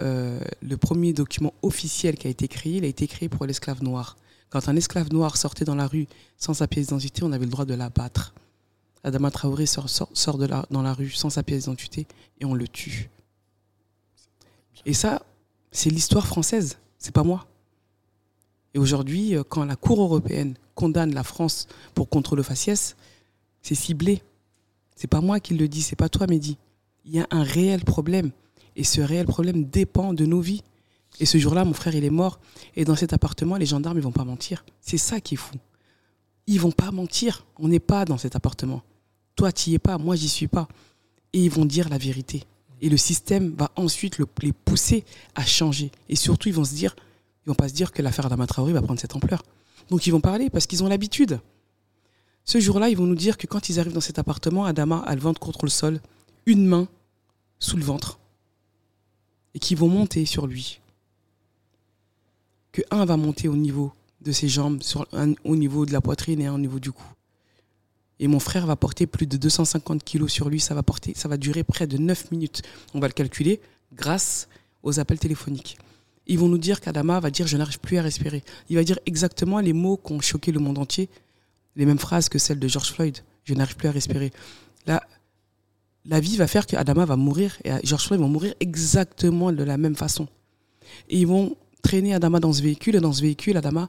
[0.00, 3.82] euh, le premier document officiel qui a été créé, il a été créé pour l'esclave
[3.82, 4.16] noir.
[4.50, 6.06] Quand un esclave noir sortait dans la rue
[6.36, 8.34] sans sa pièce d'identité, on avait le droit de l'abattre.
[9.04, 9.88] Adama Traoré sort,
[10.70, 12.06] dans la rue sans sa pièce d'identité
[12.40, 13.10] et on le tue.
[14.86, 15.22] Et ça,
[15.70, 17.46] c'est l'histoire française, c'est pas moi.
[18.78, 22.94] Et aujourd'hui, euh, quand la Cour européenne condamne la France pour contrôle faciès,
[23.60, 24.22] c'est ciblé.
[24.94, 26.58] C'est pas moi qui le dis, c'est pas toi, Mehdi.
[27.04, 28.30] Il y a un réel problème.
[28.76, 30.62] Et ce réel problème dépend de nos vies.
[31.18, 32.38] Et ce jour-là, mon frère, il est mort.
[32.76, 34.64] Et dans cet appartement, les gendarmes, ils vont pas mentir.
[34.80, 35.56] C'est ça qui est fou.
[36.46, 37.46] ils vont pas mentir.
[37.58, 38.82] On n'est pas dans cet appartement.
[39.34, 40.68] Toi, tu n'y es pas, moi, j'y suis pas.
[41.32, 42.44] Et ils vont dire la vérité.
[42.80, 45.90] Et le système va ensuite les pousser à changer.
[46.08, 46.94] Et surtout, ils vont se dire,
[47.48, 49.42] ils vont pas se dire que l'affaire Adama Traoré va prendre cette ampleur.
[49.88, 51.40] Donc ils vont parler parce qu'ils ont l'habitude.
[52.44, 55.14] Ce jour-là, ils vont nous dire que quand ils arrivent dans cet appartement, Adama a
[55.14, 56.02] le ventre contre le sol,
[56.44, 56.88] une main
[57.58, 58.18] sous le ventre,
[59.54, 60.80] et qu'ils vont monter sur lui.
[62.72, 64.82] Que un va monter au niveau de ses jambes,
[65.44, 67.06] au niveau de la poitrine et un au niveau du cou.
[68.20, 70.60] Et mon frère va porter plus de 250 kilos sur lui.
[70.60, 70.82] Ça va,
[71.14, 72.60] ça va durer près de 9 minutes.
[72.92, 73.58] On va le calculer
[73.94, 74.48] grâce
[74.82, 75.78] aux appels téléphoniques.
[76.28, 78.42] Ils vont nous dire qu'Adama va dire Je n'arrive plus à respirer.
[78.68, 81.08] Il va dire exactement les mots qui ont choqué le monde entier,
[81.76, 84.32] les mêmes phrases que celles de George Floyd Je n'arrive plus à respirer.
[84.86, 85.02] La,
[86.04, 89.76] la vie va faire qu'Adama va mourir et George Floyd va mourir exactement de la
[89.76, 90.28] même façon.
[91.08, 93.88] Et ils vont traîner Adama dans ce véhicule et dans ce véhicule, Adama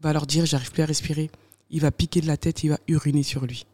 [0.00, 1.30] va leur dire J'arrive plus à respirer
[1.72, 3.64] il va piquer de la tête, il va uriner sur lui.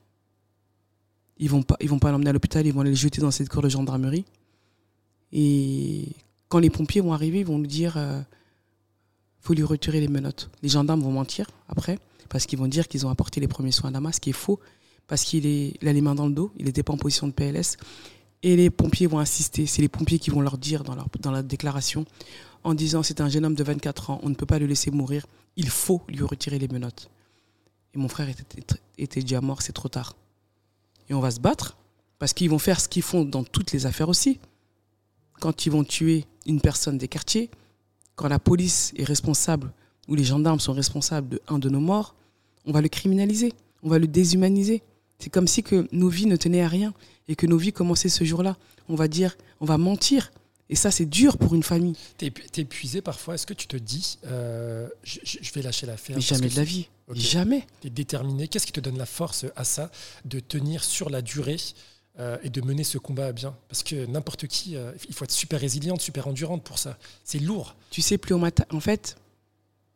[1.39, 3.33] Ils vont pas, ils vont pas l'emmener à l'hôpital, ils vont aller le jeter dans
[3.33, 4.25] cette cour de gendarmerie.
[5.33, 6.07] Et
[6.49, 8.21] quand les pompiers vont arriver, ils vont nous dire, euh,
[9.41, 10.51] faut lui retirer les menottes.
[10.63, 13.91] Les gendarmes vont mentir après, parce qu'ils vont dire qu'ils ont apporté les premiers soins
[13.91, 14.61] à Damas, ce qui est faux,
[15.07, 17.77] parce qu'il a les mains dans le dos, il n'était pas en position de PLS.
[18.43, 22.05] Et les pompiers vont insister, c'est les pompiers qui vont leur dire dans la déclaration,
[22.65, 24.91] en disant c'est un jeune homme de 24 ans, on ne peut pas le laisser
[24.91, 27.11] mourir, il faut lui retirer les menottes.
[27.95, 28.29] Et mon frère
[28.99, 30.15] était, déjà mort, c'est trop tard.
[31.09, 31.77] Et on va se battre
[32.19, 34.39] parce qu'ils vont faire ce qu'ils font dans toutes les affaires aussi.
[35.41, 37.51] Quand ils vont tuer une personne des quartiers,
[38.17, 39.73] quand la police est responsable
[40.09, 42.17] ou les gendarmes sont responsables de un de nos morts,
[42.65, 44.83] on va le criminaliser, on va le déshumaniser.
[45.19, 46.95] C'est comme si que nos vies ne tenaient à rien
[47.29, 48.57] et que nos vies commençaient ce jour-là.
[48.89, 50.33] On va dire, on va mentir
[50.71, 51.97] et ça, c'est dur pour une famille.
[52.19, 53.35] T'es es épuisé parfois.
[53.35, 56.89] Est-ce que tu te dis, euh, je, vais lâcher l'affaire Mais jamais de la vie.
[57.15, 57.67] Jamais.
[57.81, 58.49] Tu es déterminé.
[58.49, 59.91] Qu'est-ce qui te donne la force à ça,
[60.27, 61.57] de tenir sur la durée
[62.19, 65.25] euh, et de mener ce combat à bien Parce que n'importe qui, euh, il faut
[65.25, 66.99] être super résiliente, super endurante pour ça.
[67.25, 67.77] C'est lourd.
[67.91, 68.73] Tu sais, plus on m'attaque.
[68.75, 69.17] En fait,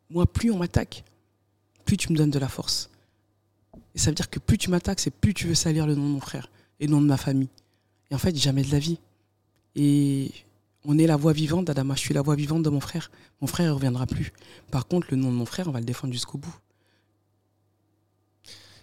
[0.09, 1.03] moi, plus on m'attaque,
[1.85, 2.91] plus tu me donnes de la force.
[3.95, 6.07] Et ça veut dire que plus tu m'attaques, c'est plus tu veux salir le nom
[6.07, 7.49] de mon frère et le nom de ma famille.
[8.11, 8.99] Et en fait, jamais de la vie.
[9.75, 10.31] Et
[10.85, 11.95] on est la voix vivante d'Adama.
[11.95, 13.11] Je suis la voix vivante de mon frère.
[13.41, 14.33] Mon frère ne reviendra plus.
[14.71, 16.55] Par contre, le nom de mon frère, on va le défendre jusqu'au bout.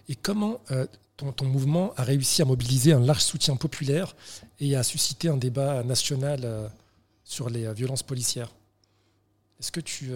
[0.09, 4.15] Et comment euh, ton, mouvement a réussi à mobiliser un large soutien populaire
[4.59, 6.67] et à susciter un débat national euh,
[7.23, 8.49] sur les euh, violences policières?
[9.59, 10.11] Est-ce que tu,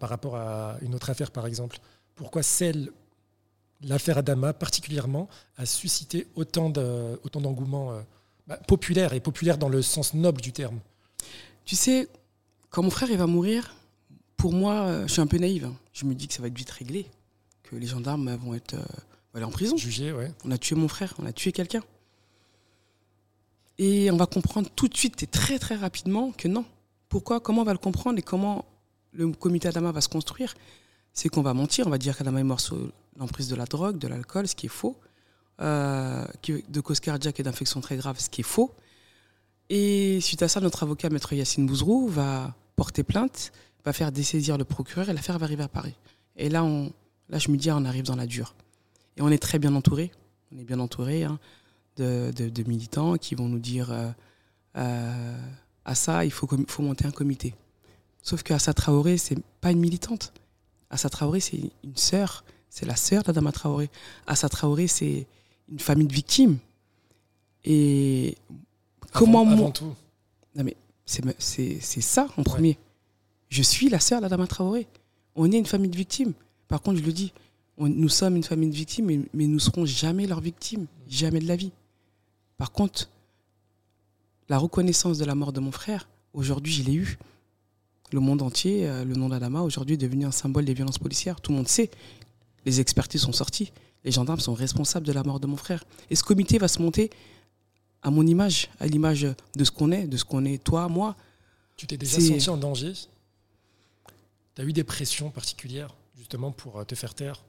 [0.00, 1.78] par rapport à une autre affaire par exemple,
[2.14, 2.90] pourquoi celle,
[3.82, 5.28] l'affaire Adama particulièrement,
[5.58, 8.02] a suscité autant d'engouement
[8.46, 10.80] bah, populaire et populaire dans le sens noble du terme?
[11.66, 12.08] Tu sais,
[12.70, 13.76] quand mon frère il va mourir,
[14.38, 15.70] pour moi, je suis un peu naïve.
[15.92, 17.06] Je me dis que ça va être vite réglé,
[17.64, 18.76] que les gendarmes vont être
[19.36, 19.76] euh, aller en prison.
[19.76, 20.32] Ouais.
[20.44, 21.82] On a tué mon frère, on a tué quelqu'un.
[23.78, 26.64] Et on va comprendre tout de suite et très très rapidement que non.
[27.08, 28.64] Pourquoi Comment on va le comprendre et comment
[29.12, 30.54] le comité Adama va se construire?
[31.12, 33.98] C'est qu'on va mentir, on va dire qu'Adama est mort sous l'emprise de la drogue,
[33.98, 34.96] de l'alcool, ce qui est faux,
[35.60, 38.74] euh, de cause cardiaque et d'infection très grave, ce qui est faux.
[39.68, 43.52] Et suite à ça, notre avocat, maître Yacine Bouzrou, va porter plainte,
[43.84, 45.94] va faire dessaisir le procureur et l'affaire va arriver à Paris.
[46.36, 46.92] Et là, on,
[47.28, 48.54] là, je me dis, on arrive dans la dure.
[49.16, 50.10] Et on est très bien entouré.
[50.52, 51.38] On est bien entouré hein,
[51.96, 54.10] de, de, militants qui vont nous dire euh,
[54.76, 55.38] euh,
[55.84, 57.54] à ça, il faut, faut monter un comité.
[58.22, 60.32] Sauf que Assa Traoré, c'est pas une militante.
[60.90, 62.44] Assa Traoré, c'est une sœur.
[62.68, 63.90] C'est la sœur d'Adama Traoré.
[64.26, 65.26] Assa Traoré, c'est
[65.70, 66.58] une famille de victimes.
[67.64, 68.36] Et
[69.12, 69.94] Comment avant, tout.
[70.54, 70.76] Non mais
[71.06, 72.78] c'est ça en premier.
[73.48, 74.86] Je suis la sœur d'Adama Traoré.
[75.34, 76.32] On est une famille de victimes.
[76.68, 77.32] Par contre, je le dis,
[77.78, 81.46] nous sommes une famille de victimes, mais, mais nous serons jamais leurs victimes, jamais de
[81.46, 81.72] la vie.
[82.56, 83.10] Par contre,
[84.48, 87.18] la reconnaissance de la mort de mon frère, aujourd'hui, je l'ai eu.
[88.12, 91.40] Le monde entier, euh, le nom d'Adama, aujourd'hui, est devenu un symbole des violences policières.
[91.40, 91.90] Tout le monde sait.
[92.64, 93.72] Les expertises sont sorties.
[94.04, 95.84] Les gendarmes sont responsables de la mort de mon frère.
[96.10, 97.10] Et ce comité va se monter
[98.02, 101.16] à mon image, à l'image de ce qu'on est, de ce qu'on est, toi, moi.
[101.76, 102.92] Tu t'es déjà senti en danger?
[104.54, 107.42] Tu as eu des pressions particulières, justement, pour euh, te faire taire?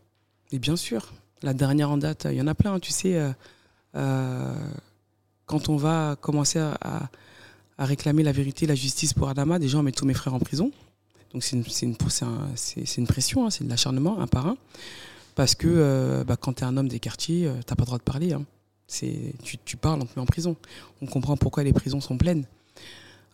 [0.52, 1.14] Et bien sûr.
[1.44, 3.16] La dernière en date, il y en a plein, tu sais.
[3.18, 3.32] Euh,
[3.96, 4.56] euh,
[5.46, 7.10] quand on va commencer à,
[7.78, 10.72] réclamer la vérité, la justice pour Adama, déjà on met tous mes frères en prison.
[11.32, 12.28] Donc c'est une, pression,
[13.46, 14.58] hein, c'est de l'acharnement, un par un.
[15.36, 18.00] Parce que bah, quand tu es un homme des quartiers, tu n'as pas le droit
[18.00, 18.34] de parler.
[18.34, 18.44] Hein.
[18.88, 20.56] Tu, parles, on te met en prison.
[21.02, 22.46] On comprend pourquoi les prisons sont pleines.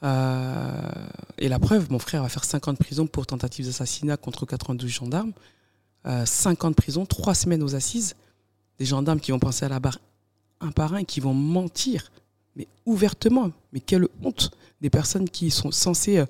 [0.04, 0.91] Euh,
[1.38, 5.32] et la preuve, mon frère va faire 50 prisons pour tentative d'assassinat contre 92 gendarmes.
[6.06, 8.16] 5 ans de prison, 3 semaines aux assises,
[8.80, 10.00] des gendarmes qui vont penser à la barre
[10.63, 12.12] un par un et qui vont mentir,
[12.56, 13.52] mais ouvertement.
[13.72, 16.26] Mais quelle honte Des personnes qui sont censées euh,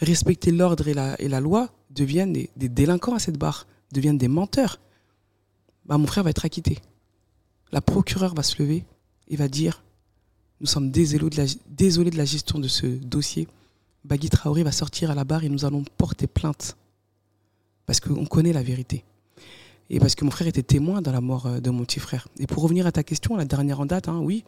[0.00, 4.80] respecter l'ordre et la, loi deviennent des, délinquants à cette barre, deviennent des menteurs.
[5.86, 6.78] Bah, mon frère va être acquitté.
[7.72, 8.84] La procureure va se lever
[9.28, 9.82] et va dire
[10.60, 13.48] Nous sommes désolés de la, désolés de la gestion de ce dossier.
[14.04, 16.76] Bagui Traoré va sortir à la barre et nous allons porter plainte.
[17.86, 19.04] Parce qu'on connaît la vérité
[19.90, 22.28] et parce que mon frère était témoin dans la mort euh, de mon petit frère.
[22.38, 24.44] Et pour revenir à ta question, la dernière en date, hein, oui,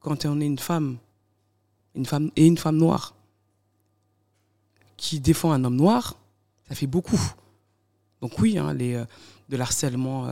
[0.00, 0.98] quand on est une femme,
[1.94, 3.14] une femme et une femme noire
[4.96, 6.16] qui défend un homme noir,
[6.68, 7.20] ça fait beaucoup.
[8.20, 9.04] Donc oui, hein, euh,
[9.48, 10.28] de l'harcèlement,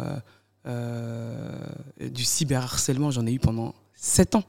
[0.67, 1.67] euh,
[2.01, 4.45] du cyberharcèlement, j'en ai eu pendant sept ans.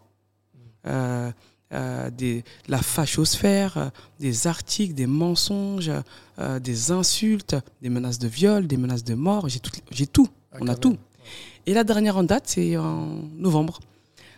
[2.12, 5.92] Des, la fachosphère, euh, des articles, des mensonges,
[6.40, 9.50] euh, des insultes, des menaces de viol, des menaces de mort.
[9.50, 9.72] J'ai tout.
[9.92, 10.30] J'ai tout.
[10.52, 10.98] Ah, On a tout.
[11.66, 13.80] Et la dernière en date, c'est en novembre,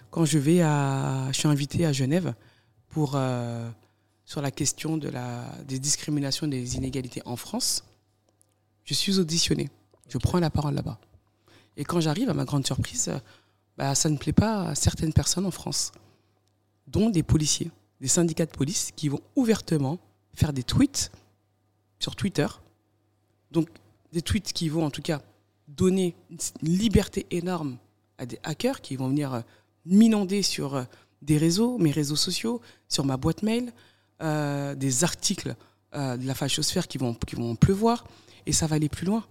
[0.10, 2.34] quand je vais à, je suis invité à Genève
[2.89, 3.19] pour
[4.26, 7.84] sur la question de la, des discriminations, des inégalités en France.
[8.86, 9.69] Je suis auditionné.
[10.08, 10.97] Je prends la parole là-bas.
[11.76, 13.12] Et quand j'arrive, à ma grande surprise,
[13.78, 15.91] bah, ça ne plaît pas à certaines personnes en France
[16.88, 17.71] dont des policiers,
[18.02, 20.00] des syndicats de police qui vont ouvertement
[20.34, 21.12] faire des tweets
[22.00, 22.47] sur Twitter.
[23.52, 23.69] Donc
[24.12, 25.21] des tweets qui vont en tout cas
[25.67, 27.78] donner une liberté énorme
[28.17, 29.41] à des hackers qui vont venir euh,
[29.86, 30.84] m'inonder sur euh,
[31.21, 33.71] des réseaux, mes réseaux sociaux, sur ma boîte mail,
[34.21, 35.56] euh, des articles
[35.93, 38.06] de la fachosphère qui vont, qui vont pleuvoir.
[38.45, 39.26] Et ça va aller plus loin.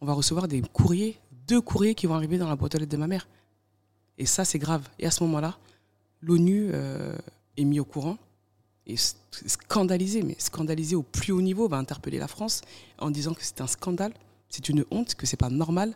[0.00, 2.92] On va recevoir des courriers, deux courriers qui vont arriver dans la boîte aux lettres
[2.92, 3.28] de ma mère.
[4.16, 4.88] Et ça, c'est grave.
[4.98, 5.58] Et à ce moment-là,
[6.22, 7.16] l'ONU euh,
[7.56, 8.18] est mis au courant
[8.86, 12.62] et scandalisé, mais scandalisé au plus haut niveau, va interpeller la France
[12.98, 14.12] en disant que c'est un scandale,
[14.48, 15.94] c'est une honte, que c'est pas normal,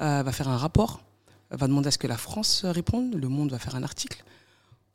[0.00, 1.02] euh, va faire un rapport,
[1.50, 4.24] va demander à ce que la France réponde, le Monde va faire un article,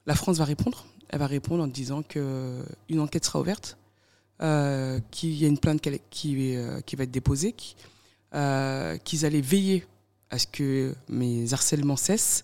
[0.05, 3.77] la France va répondre, elle va répondre en disant que une enquête sera ouverte,
[4.41, 9.85] euh, qu'il y a une plainte qui, qui, va être déposée, qu'ils allaient veiller
[10.29, 12.43] à ce que mes harcèlements cessent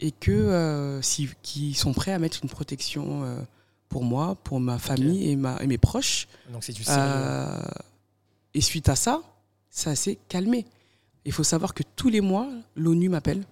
[0.00, 3.40] et que euh, si, qui sont prêts à mettre une protection euh,
[3.88, 6.26] pour moi, pour ma famille et, ma, et mes proches.
[6.52, 7.60] Donc c'est du euh,
[8.54, 9.22] et suite à ça,
[9.68, 10.66] ça s'est calmé.
[11.24, 13.44] Il faut savoir que tous les mois, l'ONU m'appelle.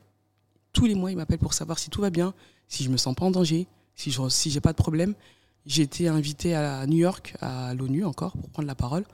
[0.72, 2.34] Tous les mois, il m'appelle pour savoir si tout va bien,
[2.66, 5.14] si je me sens pas en danger, si je si j'ai pas de problème.
[5.66, 9.04] J'ai été invité à New York, à l'ONU encore, pour prendre la parole.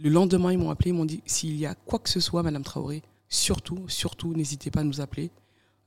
[0.00, 2.42] Le lendemain, ils m'ont appelé, ils m'ont dit s'il y a quoi que ce soit,
[2.42, 5.30] Madame Traoré, surtout, surtout, n'hésitez pas à nous appeler.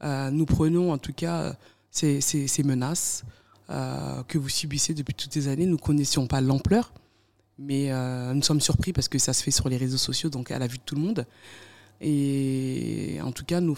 [0.03, 1.55] Euh, nous prenons en tout cas
[1.91, 2.21] ces,
[2.63, 3.23] menaces
[3.69, 5.65] euh, que vous subissez depuis toutes ces années.
[5.65, 6.91] Nous ne connaissions pas l'ampleur,
[7.57, 10.51] mais euh, nous sommes surpris parce que ça se fait sur les réseaux sociaux, donc
[10.51, 11.25] à la vue de tout le monde.
[12.01, 13.77] Et en tout cas, nous,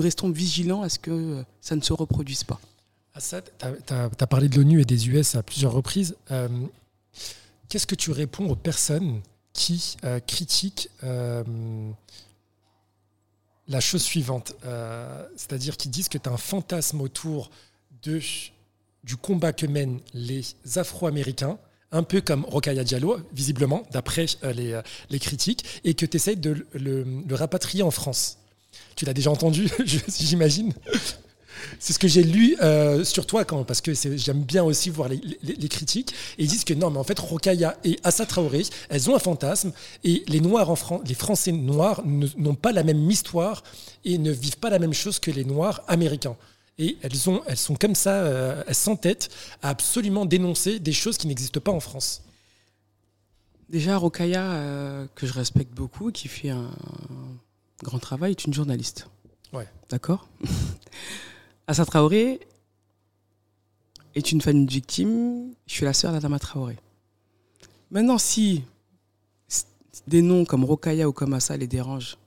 [0.00, 2.60] restons vigilants à ce que ça ne se reproduise pas.
[3.14, 3.44] Assad,
[3.86, 6.16] tu as, parlé de l'ONU et des US à plusieurs reprises.
[7.68, 9.20] Qu'est-ce que tu réponds aux personnes
[9.52, 9.96] qui
[10.26, 10.90] critiquent
[13.68, 17.50] la chose suivante, euh, c'est-à-dire qu'ils disent que tu as un fantasme autour
[18.02, 18.20] de,
[19.04, 20.44] du combat que mènent les
[20.76, 21.58] Afro-Américains,
[21.92, 26.16] un peu comme Rokaya Diallo, visiblement, d'après euh, les, euh, les, critiques, et que tu
[26.16, 28.38] essayes de le, rapatrier en France.
[28.94, 29.68] Tu l'as déjà entendu,
[30.18, 30.72] j'imagine?
[31.78, 35.08] C'est ce que j'ai lu euh, sur toi, quand, parce que j'aime bien aussi voir
[35.08, 36.12] les, critiques.
[36.38, 39.20] Et ils disent que non, mais en fait, Rokaya et Assa Traoré, elles ont un
[39.20, 39.72] fantasme.
[40.04, 40.76] Et les Noirs en
[41.06, 43.62] les Français noirs n'ont pas la même histoire
[44.04, 46.36] et ne vivent pas la même chose que les Noirs américains.
[46.78, 49.30] Et elles, ont, elles sont comme ça, euh, elles s'entêtent
[49.62, 52.22] à absolument dénoncer des choses qui n'existent pas en France.
[53.68, 56.70] Déjà, Rokaya, euh, que je respecte beaucoup, qui fait un
[57.82, 59.08] grand travail, est une journaliste.
[59.52, 59.66] Ouais.
[59.90, 60.28] D'accord?
[61.68, 62.38] Assa Traoré
[64.14, 65.52] est une famille de victimes.
[65.66, 66.76] Je suis la sœur d'Adama Traoré.
[67.90, 68.62] Maintenant, si
[70.06, 72.18] des noms comme Rokaya ou comme Assa les dérangent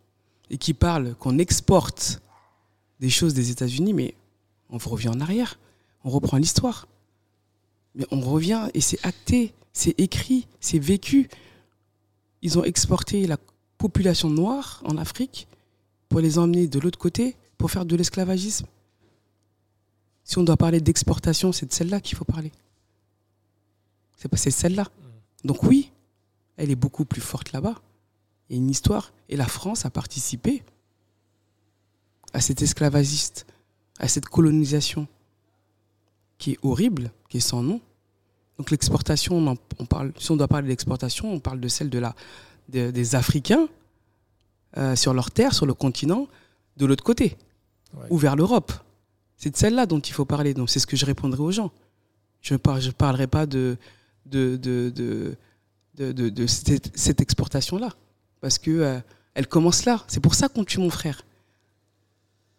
[0.50, 2.22] et qui parlent qu'on exporte
[3.00, 4.14] des choses des États-Unis, mais
[4.70, 5.58] on revient en arrière,
[6.04, 6.88] on reprend l'histoire.
[7.96, 11.30] Mais on revient et c'est acté, c'est écrit, c'est vécu.
[12.42, 13.38] Ils ont exporté la
[13.78, 15.48] population noire en Afrique
[16.10, 18.66] pour les emmener de l'autre côté pour faire de l'esclavagisme.
[20.30, 22.52] Si on doit parler d'exportation, c'est de celle-là qu'il faut parler.
[24.16, 24.84] C'est celle-là.
[24.84, 25.48] Mm.
[25.48, 25.92] Donc oui,
[26.56, 27.82] elle est beaucoup plus forte là-bas.
[28.48, 29.12] Il y a une histoire.
[29.28, 30.62] Et la France a participé
[32.32, 33.48] à cet esclavagiste,
[33.98, 35.08] à cette colonisation
[36.38, 37.82] qui est horrible, qui est sans nom.
[38.60, 42.14] Donc l'exportation, on, parle, si on doit parler d'exportation, on parle de celle de la,
[42.68, 43.68] des Africains
[44.78, 46.28] euh, sur leur terre, sur le continent,
[46.78, 47.36] de l'autre côté,
[47.96, 48.06] Ouais.
[48.12, 48.72] ou vers l'Europe.
[49.40, 50.54] C'est de celle-là dont il faut parler.
[50.54, 51.72] Donc c'est ce que je répondrai aux gens.
[52.42, 53.78] Je ne parlerai pas de,
[54.26, 54.94] de, de,
[55.98, 57.90] de, de, cette exportation-là.
[58.42, 59.00] Parce que euh,
[59.34, 60.04] elle commence là.
[60.08, 61.24] C'est pour ça qu'on tue mon frère.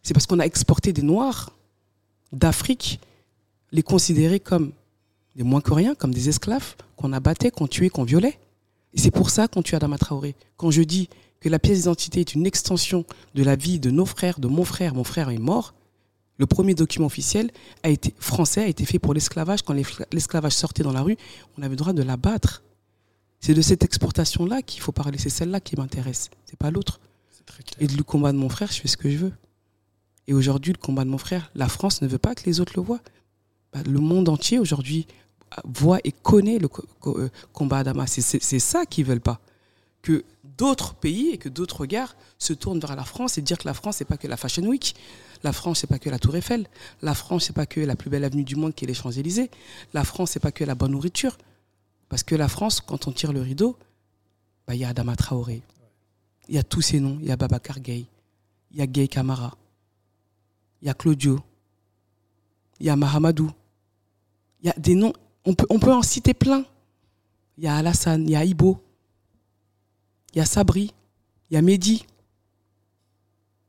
[0.03, 1.53] C'est parce qu'on a exporté des Noirs
[2.33, 3.01] d'Afrique,
[3.73, 4.73] les considérer comme
[5.37, 8.39] des moins que rien, comme des esclaves, qu'on abattait, qu'on tuait, qu'on violait.
[8.95, 10.35] Et c'est pour ça qu'on tue Adama Traoré.
[10.57, 14.07] Quand je dis que la pièce d'identité est une extension de la vie de nos
[14.07, 15.75] frères, de mon frère, mon frère est mort,
[16.41, 17.51] le premier document officiel
[17.83, 19.61] a été, français a été fait pour l'esclavage.
[19.63, 21.17] Quand l'escla- l'esclavage sortait dans la rue,
[21.59, 22.63] on avait le droit de l'abattre.
[23.41, 25.19] C'est de cette exportation-là qu'il faut parler.
[25.19, 26.31] C'est celle-là qui m'intéresse.
[26.47, 26.99] C'est pas l'autre.
[27.79, 29.33] Et du combat de mon frère, je fais ce que je veux.
[30.29, 32.73] Et aujourd'hui, le combat de mon frère, la France ne veut pas que les autres
[32.77, 33.01] le voient.
[33.75, 35.07] Bah, le monde entier aujourd'hui
[35.65, 38.11] voit et connaît le co- co- euh, combat à Damas.
[38.11, 39.41] C'est- C'est c'est ça qu'ils veulent pas.
[40.03, 43.67] Que d'autres pays et que d'autres regards se tournent vers la France et dire que
[43.67, 44.95] la France, c'est pas que la Fashion Week.
[45.43, 46.67] La France, c'est pas que la Tour Eiffel.
[47.03, 49.51] La France, c'est pas que la plus belle avenue du monde qui est les Champs-Élysées.
[49.93, 51.37] La France, c'est pas que la bonne nourriture.
[52.09, 53.77] Parce que la France, quand on tire le rideau,
[54.67, 55.63] bah, il y a Adama Traoré.
[56.49, 57.19] Il y a tous ces noms.
[57.21, 58.07] Il y a Babacar Gueye.
[58.73, 59.57] Il y a Gay Camara.
[60.83, 61.41] Il y a Claudio.
[62.81, 63.51] Il y a Mahamadou.
[64.63, 65.13] Il y a des noms.
[65.45, 66.65] On peut, on peut en citer plein.
[67.57, 68.25] Il y a Alassane.
[68.25, 68.83] Il y a Ibo.
[70.35, 70.93] Il y a Sabri.
[71.51, 72.07] Il y a Mehdi.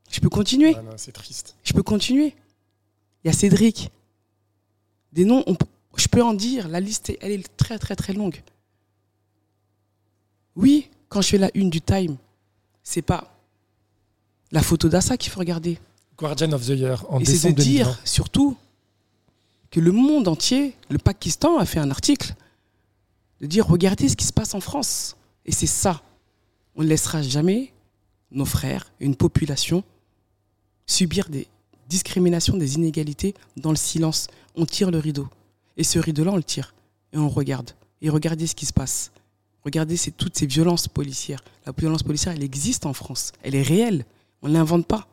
[0.09, 0.75] Je peux continuer?
[0.75, 1.55] Ah c'est triste.
[1.63, 2.35] Je peux continuer?
[3.23, 3.91] Il y a Cédric.
[5.13, 5.55] Des noms, on
[5.95, 6.67] je peux en dire.
[6.67, 8.41] La liste, elle est très, très, très longue.
[10.55, 12.17] Oui, quand je fais la une du Time,
[12.83, 13.33] c'est pas
[14.51, 15.79] la photo d'Assa qu'il faut regarder.
[16.17, 17.63] Guardian of the Year en Et c'est de 2020.
[17.63, 18.57] dire, surtout,
[19.69, 22.35] que le monde entier, le Pakistan a fait un article,
[23.39, 25.15] de dire, regardez ce qui se passe en France.
[25.45, 26.01] Et c'est ça.
[26.75, 27.73] On ne laissera jamais
[28.31, 29.83] nos frères, une population,
[30.85, 31.47] subir des
[31.89, 34.27] discriminations, des inégalités dans le silence.
[34.55, 35.27] On tire le rideau.
[35.77, 36.73] Et ce rideau-là, on le tire.
[37.13, 37.71] Et on regarde.
[38.01, 39.11] Et regardez ce qui se passe.
[39.65, 41.43] Regardez ces- toutes ces violences policières.
[41.65, 43.31] La violence policière, elle existe en France.
[43.43, 44.05] Elle est réelle.
[44.41, 45.07] On ne l'invente pas.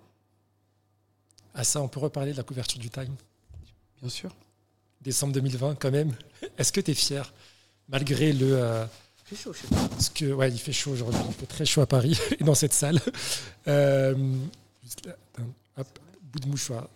[1.55, 3.15] Ah ça, on peut reparler de la couverture du Time.
[4.01, 4.35] Bien sûr.
[5.01, 6.15] Décembre 2020, quand même.
[6.57, 7.33] Est-ce que tu es fier
[7.89, 8.47] Malgré le...
[8.53, 8.87] euh,
[9.99, 11.21] ce que, ouais, il fait chaud aujourd'hui.
[11.29, 13.01] Il fait très chaud à Paris et dans cette salle.
[13.67, 14.15] Euh,
[14.83, 15.17] juste là,
[15.77, 15.99] hop,
[16.33, 16.89] bout de mouchoir.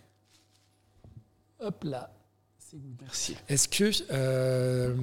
[1.61, 2.11] Hop là.
[2.59, 2.97] C'est good.
[3.03, 3.37] Merci.
[3.49, 3.91] Est-ce que...
[4.13, 4.97] euh,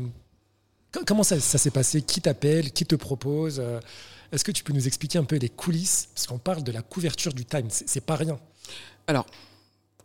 [0.91, 2.01] co- comment ça, ça s'est passé?
[2.01, 2.71] Qui t'appelle?
[2.71, 3.59] Qui te propose?
[3.59, 3.79] Euh,
[4.31, 6.09] Est-ce que tu peux nous expliquer un peu les coulisses?
[6.13, 7.67] Parce qu'on parle de la couverture du Time.
[7.69, 8.39] C'est c'est pas rien.
[9.07, 9.25] Alors,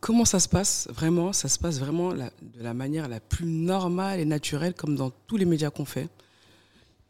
[0.01, 3.47] comment ça se passe Vraiment, ça se passe vraiment la- de la manière la plus
[3.47, 6.09] normale et naturelle, comme dans tous les médias qu'on fait.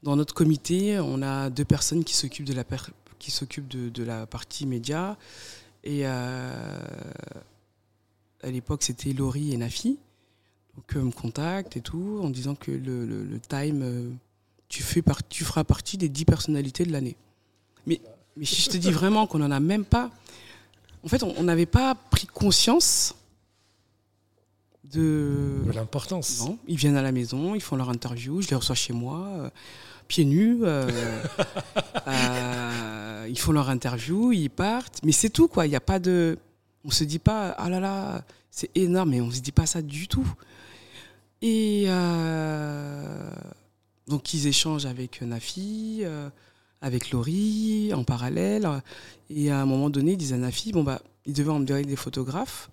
[0.05, 3.89] Dans notre comité, on a deux personnes qui s'occupent de la, per- qui s'occupent de,
[3.89, 5.17] de la partie média.
[5.83, 6.79] Et euh,
[8.43, 9.97] à l'époque, c'était Laurie et Nafi.
[10.77, 14.11] Donc, eux me contactent et tout, en disant que le, le- le Time, euh,
[14.69, 17.17] tu, fais par- tu feras partie des 10 personnalités de l'année.
[17.87, 17.99] Mais,
[18.37, 20.11] mais je te dis vraiment qu'on n'en a même pas.
[21.03, 23.15] En fait, on n'avait pas pris conscience
[24.85, 25.63] de.
[25.65, 26.41] De l'importance.
[26.41, 29.27] Non, ils viennent à la maison, ils font leur interview, je les reçois chez moi,
[29.29, 29.51] euh,
[30.07, 30.59] pieds nus.
[30.63, 30.89] euh,
[32.07, 35.67] euh, ils font leur interview, ils partent, mais c'est tout quoi.
[35.67, 36.39] Il n'y a pas de,
[36.85, 39.83] on se dit pas, ah là là, c'est énorme, mais on se dit pas ça
[39.83, 40.27] du tout.
[41.43, 43.31] Et euh,
[44.09, 46.03] donc ils échangent avec Nafi,
[46.81, 48.69] avec Laurie en parallèle,
[49.31, 51.97] et à un moment donné, ils disent à Nafi, bon bah, ils devaient envoyer des
[51.97, 52.71] photographes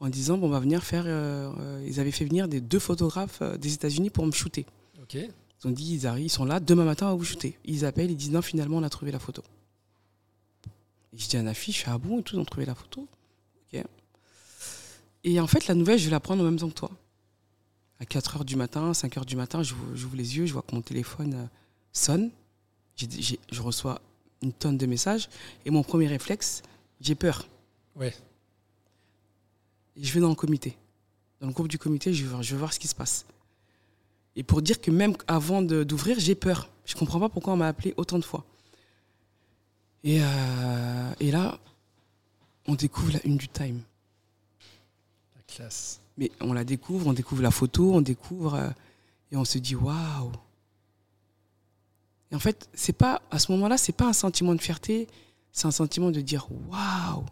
[0.00, 1.06] en disant bon on va venir faire
[1.86, 4.66] ils avaient fait venir des deux photographes des États-Unis pour me shooter.
[5.62, 7.56] Ils ont dit ils arrivent, ils sont là demain matin on va vous shooter.
[7.64, 9.42] Ils appellent, ils disent non finalement on a trouvé la photo.
[11.12, 13.06] Et je dis je fais ah bon et tout, ils ont trouvé la photo.
[15.24, 16.90] Et en fait la nouvelle je vais la prendre en même temps que toi.
[18.00, 20.74] À 4 h du matin, 5 h du matin, j'ouvre les yeux, je vois que
[20.74, 21.46] mon téléphone euh,
[21.92, 22.30] sonne.
[22.96, 24.00] Je reçois
[24.42, 25.28] une tonne de messages
[25.64, 26.62] et mon premier réflexe,
[27.00, 27.46] j'ai peur.
[27.94, 28.12] Ouais.
[29.96, 30.76] Et je vais dans le comité.
[31.40, 33.24] Dans le groupe du comité, je vais voir, je vais voir ce qui se passe.
[34.36, 36.70] Et pour dire que même avant d'ouvrir, j'ai peur.
[36.84, 38.44] Je comprends pas pourquoi on m'a appelé autant de fois.
[40.04, 41.58] Et, euh, et là,
[42.66, 43.82] on découvre la une du Time.
[45.36, 46.00] La classe.
[46.16, 48.70] Mais on la découvre, on découvre la photo, on découvre euh,
[49.30, 50.32] et on se dit waouh.
[52.30, 55.08] Et en fait, c'est pas à ce moment-là, c'est pas un sentiment de fierté,
[55.52, 57.24] c'est un sentiment de dire waouh.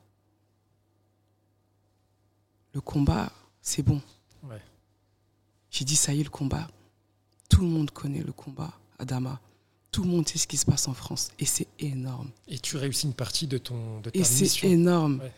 [2.72, 3.32] Le combat,
[3.62, 4.01] c'est bon.
[4.44, 4.61] Ouais.
[5.70, 6.68] J'ai dit ça y est le combat.
[7.51, 9.38] Tout le monde connaît le combat, Adama.
[9.90, 11.30] tout le monde sait ce qui se passe en France.
[11.38, 12.30] Et c'est énorme.
[12.48, 14.46] Et tu réussis une partie de, ton, de ta Et mission.
[14.46, 15.20] c'est énorme.
[15.20, 15.32] Ouais.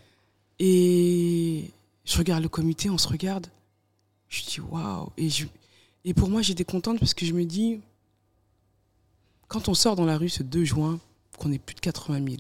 [0.61, 1.71] Et
[2.05, 3.47] je regarde le comité, on se regarde.
[4.29, 5.11] Je dis waouh.
[5.17, 5.47] Et, je-
[6.05, 7.81] et pour moi, j'étais contente parce que je me dis,
[9.49, 11.01] quand on sort dans la rue ce 2 juin,
[11.39, 12.37] qu'on est plus de 80 000,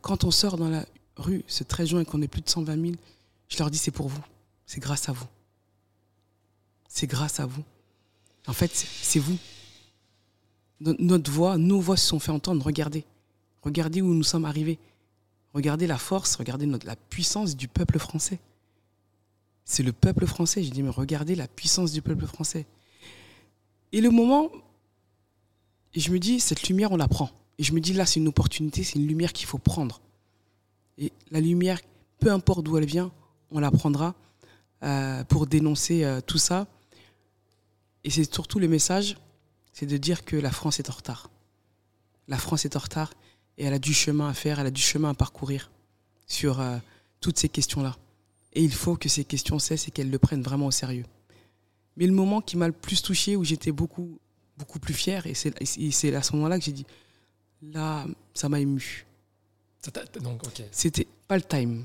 [0.00, 0.84] quand on sort dans la
[1.16, 2.94] rue ce 13 juin et qu'on est plus de 120 000,
[3.48, 4.22] je leur dis c'est pour vous.
[4.66, 5.26] C'est grâce à vous.
[6.88, 7.62] C'est grâce à vous.
[8.46, 9.36] En fait, c'est- vous.
[10.80, 12.64] No- Notre voix, nos voix se sont fait entendre.
[12.64, 13.04] Regardez.
[13.62, 14.78] Regardez où nous sommes arrivés.
[15.52, 18.38] Regardez la force, regardez la puissance du peuple français.
[19.64, 20.62] C'est le peuple français.
[20.62, 22.66] J'ai dit, mais regardez la puissance du peuple français.
[23.92, 24.48] Et le moment,
[25.94, 27.30] je me dis, cette lumière, on la prend.
[27.58, 30.00] Et je me dis, là, c'est une opportunité, c'est une lumière qu'il faut prendre.
[30.98, 31.80] Et la lumière,
[32.20, 33.10] peu importe d'où elle vient,
[33.50, 34.14] on la prendra
[34.82, 36.66] euh, pour dénoncer euh, tout ça.
[38.04, 39.16] Et c'est surtout le message,
[39.72, 41.30] c'est de dire que la France est en retard.
[42.28, 43.12] La France est en retard
[43.58, 45.70] et elle a du chemin à faire, elle a du chemin à parcourir
[46.26, 46.78] sur euh,
[47.20, 47.96] toutes ces questions-là.
[48.52, 51.04] Et il faut que ces questions cessent et qu'elles le prennent vraiment au sérieux.
[51.96, 54.18] Mais le moment qui m'a le plus touché, où j'étais beaucoup,
[54.56, 56.86] beaucoup plus fier, et c'est à ce moment-là que j'ai dit,
[57.62, 59.06] là, ça m'a ému.
[60.70, 61.84] C'était pas le time.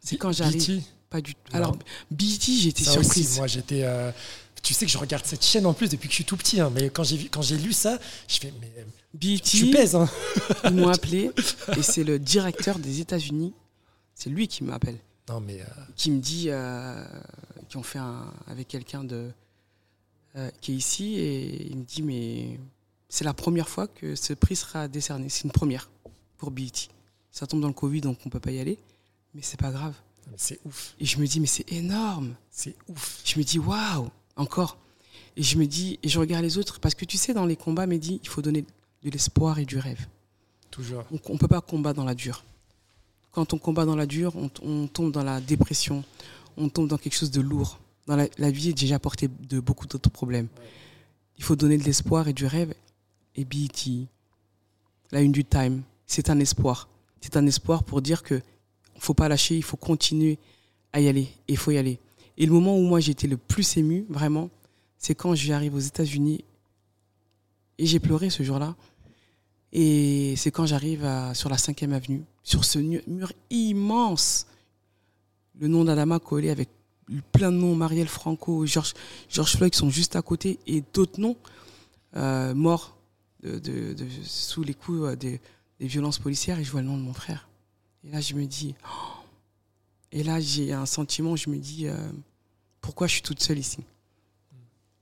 [0.00, 0.82] C'est quand j'arrive.
[1.08, 1.56] Pas du tout.
[1.56, 1.76] Alors,
[2.10, 3.26] BT, j'étais surprise.
[3.28, 3.84] aussi, moi j'étais.
[3.84, 4.10] euh,
[4.66, 6.60] tu sais que je regarde cette chaîne en plus depuis que je suis tout petit,
[6.60, 8.72] hein, mais quand j'ai vu- quand j'ai lu ça, je fais mais
[9.14, 10.08] BT, tu pèses, hein.
[10.64, 11.30] ils m'ont appelé,
[11.76, 13.54] et c'est le directeur des États-Unis,
[14.16, 14.98] c'est lui qui m'appelle.
[15.28, 15.64] Non mais euh,
[15.94, 17.04] qui me dit euh,
[17.68, 19.30] qui ont fait un, avec quelqu'un de
[20.34, 22.58] euh, qui est ici et il me dit mais
[23.08, 25.28] c'est la première fois que ce prix sera décerné.
[25.28, 25.88] C'est une première
[26.38, 26.88] pour BET
[27.30, 28.78] ça tombe dans le Covid donc on peut pas y aller
[29.34, 29.94] mais c'est pas grave.
[30.36, 32.34] C'est ouf, et je me dis mais c'est énorme.
[32.50, 33.20] C'est ouf.
[33.24, 34.78] je me dis waouh encore
[35.36, 37.56] et je me dis et je regarde les autres parce que tu sais dans les
[37.56, 38.64] combats Mehdi il faut donner
[39.02, 40.06] de l'espoir et du rêve
[40.70, 41.04] Toujours.
[41.10, 42.44] on ne peut pas combattre dans la dure.
[43.32, 46.04] Quand on combat dans la dure, on, on tombe dans la dépression,
[46.56, 47.78] on tombe dans quelque chose de lourd.
[48.06, 50.48] Dans la, la vie est déjà portée de beaucoup d'autres problèmes.
[51.38, 52.74] Il faut donner de l'espoir et du rêve.
[53.36, 54.06] Et BET,
[55.12, 56.88] la une du Time, c'est un espoir.
[57.20, 58.40] C'est un espoir pour dire que
[58.98, 60.38] faut pas lâcher, il faut continuer
[60.92, 61.28] à y aller.
[61.48, 61.98] Et il faut y aller.
[62.38, 64.50] Et le moment où moi j'étais le plus ému, vraiment,
[64.98, 66.44] c'est quand j'arrive aux États-Unis.
[67.78, 68.74] Et j'ai pleuré ce jour-là.
[69.72, 74.46] Et c'est quand j'arrive sur la 5e avenue, sur ce mur immense,
[75.58, 76.68] le nom d'Adama collé avec
[77.32, 78.94] plein de noms, Marielle Franco, George,
[79.28, 81.36] Floyd qui sont juste à côté, et d'autres noms
[82.16, 82.96] euh, morts
[84.22, 85.40] sous les coups euh, des,
[85.78, 87.48] des violences policières, et je vois le nom de mon frère.
[88.04, 89.15] Et là, je me dis, oh.
[90.16, 91.94] Et là, j'ai un sentiment, je me dis, euh,
[92.80, 93.80] pourquoi je suis toute seule ici?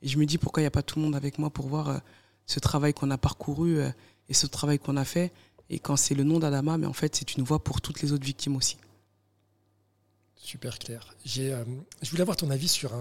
[0.02, 1.68] Et je me dis, pourquoi il n'y a pas tout le monde avec moi pour
[1.68, 1.98] voir euh,
[2.46, 3.90] ce travail qu'on a parcouru euh,
[4.28, 5.32] et ce travail qu'on a fait?
[5.70, 8.10] Et quand c'est le nom d'Adama, mais en fait, c'est une voix pour toutes les
[8.10, 8.76] autres victimes aussi.
[10.34, 11.14] Super clair.
[11.24, 11.64] Je
[12.10, 12.92] voulais avoir ton avis sur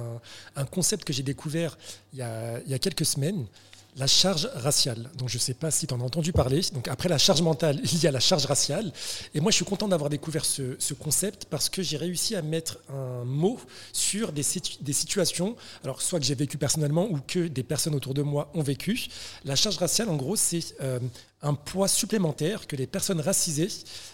[0.55, 1.79] un, concept que j'ai découvert
[2.13, 3.47] il y a quelques semaines,
[3.95, 5.09] la charge raciale.
[5.17, 6.61] Donc je ne sais pas si tu en as entendu parler.
[6.73, 8.91] Donc après la charge mentale, il y a la charge raciale.
[9.33, 12.41] Et moi je suis content d'avoir découvert ce, ce concept parce que j'ai réussi à
[12.41, 13.59] mettre un mot
[13.91, 15.55] sur des, situ- des situations,
[15.99, 19.07] soit que j'ai vécu personnellement ou que des personnes autour de moi ont vécu.
[19.45, 20.99] La charge raciale, en gros, c'est euh,
[21.41, 23.67] un poids supplémentaire que les personnes racisées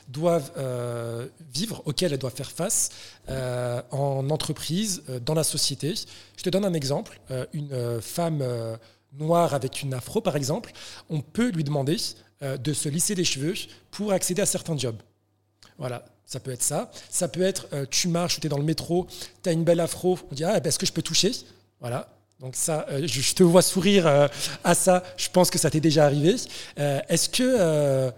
[0.08, 2.90] doivent euh, vivre, auquel elles doivent faire face
[3.30, 5.94] euh, en entreprise, dans la société.
[6.38, 7.20] Je te donne un exemple.
[7.54, 8.44] Une femme
[9.14, 10.72] noire avec une afro, par exemple,
[11.10, 11.98] on peut lui demander
[12.44, 13.54] euh, de se lisser les cheveux
[13.92, 15.02] pour accéder à certains jobs.
[15.78, 16.92] Voilà, ça peut être ça.
[17.10, 19.08] Ça peut être, euh, tu marches ou tu es dans le métro,
[19.44, 21.32] tu as une belle afro, on dit, ah, ben, est-ce que je peux toucher?
[21.80, 22.10] Voilà.
[22.40, 24.30] Donc ça, euh, je, te vois sourire
[24.64, 25.04] à ça.
[25.18, 26.36] Je pense que ça t'est déjà arrivé.
[26.78, 28.14] Est-ce que,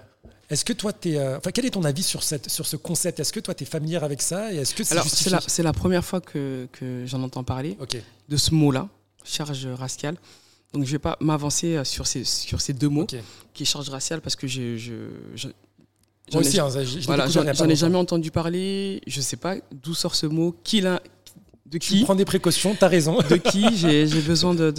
[0.51, 3.21] est-ce que toi, t'es, euh, enfin, quel est ton avis sur cette, sur ce concept?
[3.21, 4.51] Est-ce que toi, tu es familière avec ça?
[4.51, 7.45] Et est-ce que c'est Alors, c'est la, c'est la première fois que, que j'en entends
[7.45, 7.77] parler
[8.27, 8.89] de ce mot-là,
[9.23, 10.17] charge raciale.
[10.73, 13.05] Donc, je ne vais pas m'avancer euh, sur ces, sur ces deux mots,
[13.53, 14.93] qui est charge raciale, parce que je, je,
[15.35, 15.47] je-
[16.29, 16.69] j'en Moi ai- aussi, hein,
[17.05, 17.25] voilà,
[17.69, 19.01] ai jamais entendu parler.
[19.07, 21.01] Je ne sais pas d'où sort ce mot, qui l'a,
[21.65, 23.65] de Tu qui, prends des précautions, tu as raison de qui.
[23.75, 24.71] J'ai besoin de,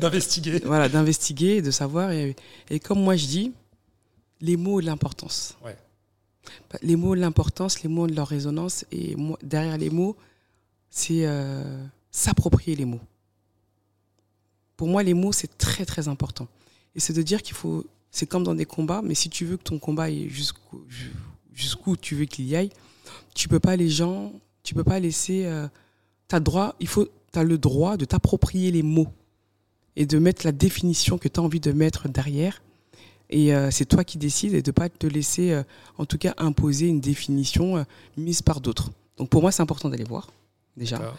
[0.00, 0.60] d'investiguer.
[0.64, 2.10] voilà, d'investiguer, de savoir.
[2.12, 2.34] Et,
[2.70, 3.52] et comme moi je dis,
[4.40, 5.56] les mots ont de l'importance.
[5.64, 5.76] Ouais.
[6.72, 8.84] Bah, Les mots ont de l'importance, les mots ont de leur résonance.
[8.90, 10.16] Et moi, derrière les mots,
[10.90, 11.62] c'est euh,
[12.10, 13.00] s'approprier les mots.
[14.82, 16.48] Pour moi, les mots, c'est très, très important.
[16.96, 17.86] Et c'est de dire qu'il faut.
[18.10, 22.16] C'est comme dans des combats, mais si tu veux que ton combat aille jusqu'où tu
[22.16, 22.70] veux qu'il y aille,
[23.32, 24.32] tu peux pas les gens,
[24.64, 25.44] tu peux pas laisser.
[25.44, 25.68] Euh,
[26.26, 29.06] t'as droit, il faut, as le droit de t'approprier les mots
[29.94, 32.60] et de mettre la définition que tu as envie de mettre derrière
[33.30, 35.62] Et euh, c'est toi qui décides et de ne pas te laisser, euh,
[35.96, 37.84] en tout cas, imposer une définition euh,
[38.16, 38.90] mise par d'autres.
[39.16, 40.32] Donc pour moi, c'est important d'aller voir,
[40.76, 41.14] déjà.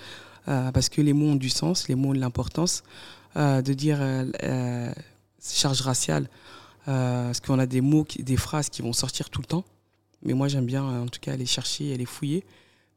[0.45, 2.83] parce que les mots ont du sens, les mots ont de l'importance.
[3.35, 3.99] De dire
[5.41, 6.29] charge raciale,
[6.85, 9.65] parce qu'on a des mots, des phrases qui vont sortir tout le temps.
[10.23, 12.43] Mais moi, j'aime bien, en tout cas, aller chercher, aller fouiller.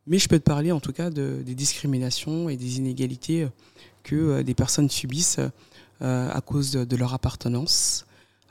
[0.06, 3.48] Mais je peux te parler, en tout cas, de, des discriminations et des inégalités
[4.04, 5.40] que des personnes subissent
[6.00, 8.06] à cause de leur appartenance,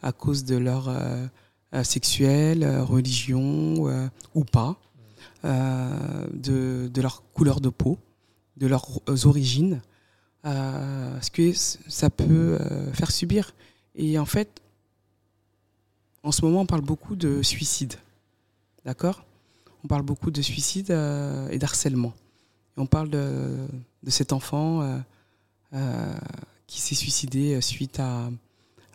[0.05, 1.25] à cause de leur euh,
[1.73, 1.83] euh,
[2.21, 4.77] euh, religion ou pas,
[5.43, 7.97] de, leur couleur de peau,
[8.57, 9.81] de leurs origines,
[10.45, 12.59] ce que ça peut
[12.93, 13.53] faire subir.
[13.95, 14.61] Et en fait,
[16.23, 17.95] en ce moment, on parle beaucoup de suicide.
[18.85, 19.25] D'accord?
[19.83, 22.13] On parle beaucoup de suicide et d'harcèlement.
[22.77, 23.67] on parle de,
[24.03, 25.01] de cet enfant
[26.67, 28.29] qui s'est suicidé suite à,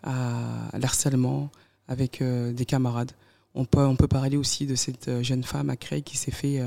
[0.02, 1.50] à l'harcèlement
[1.90, 3.12] avec euh, des camarades.
[3.54, 6.30] On peut, on peut parler aussi de cette euh, jeune femme à Creil qui s'est
[6.30, 6.62] fait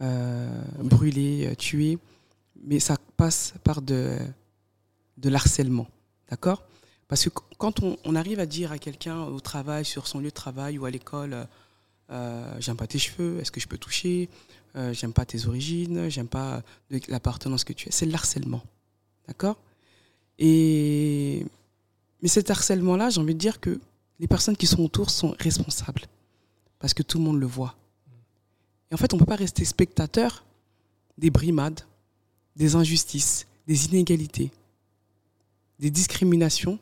[0.00, 1.98] euh, brûler, tuer,
[2.64, 4.18] mais ça passe par de,
[5.18, 5.86] de l'harcèlement.
[6.30, 6.64] D'accord?
[7.08, 10.34] Parce que quand on, arrive à dire à quelqu'un au travail, sur son lieu de
[10.34, 11.46] travail ou à l'école,
[12.58, 14.28] j'aime pas tes cheveux, est-ce que je peux toucher?
[14.90, 16.62] J'aime pas tes origines, j'aime pas
[17.06, 17.92] l'appartenance que tu as.
[17.92, 18.60] C'est le harcèlement.
[19.28, 19.56] D'accord?
[20.40, 21.46] Et
[22.22, 23.78] mais cet harcèlement-là, j'ai envie de dire que
[24.18, 26.02] les personnes qui sont autour sont responsables.
[26.78, 27.76] Parce que tout le monde le voit.
[28.90, 30.44] Et en fait, on ne peut pas rester spectateur
[31.18, 31.80] des brimades,
[32.56, 34.50] des injustices, des inégalités,
[35.78, 36.78] des discriminations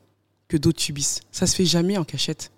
[0.48, 1.20] que d'autres subissent.
[1.32, 2.50] Ça se fait jamais en cachette.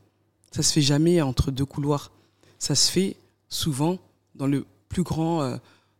[0.50, 2.10] Ça se fait jamais entre deux couloirs.
[2.58, 3.16] Ça se fait
[3.48, 3.98] souvent
[4.34, 5.56] dans le plus grand euh,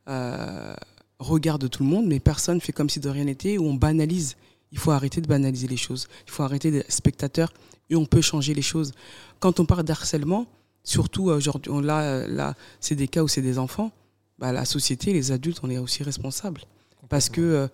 [0.08, 0.74] euh,
[1.18, 3.64] regard de tout le monde, mais personne ne fait comme si de rien n'était, ou
[3.64, 4.36] on banalise
[4.72, 6.08] il faut arrêter de banaliser les choses.
[6.26, 7.52] Il faut arrêter d'être spectateur
[7.88, 8.92] et on peut changer les choses.
[9.40, 10.46] Quand on parle d'harcèlement,
[10.84, 13.92] surtout aujourd'hui, là, là c'est des cas où c'est des enfants,
[14.38, 16.62] bah, la société, les adultes, on est aussi responsables.
[17.08, 17.68] Parce que euh,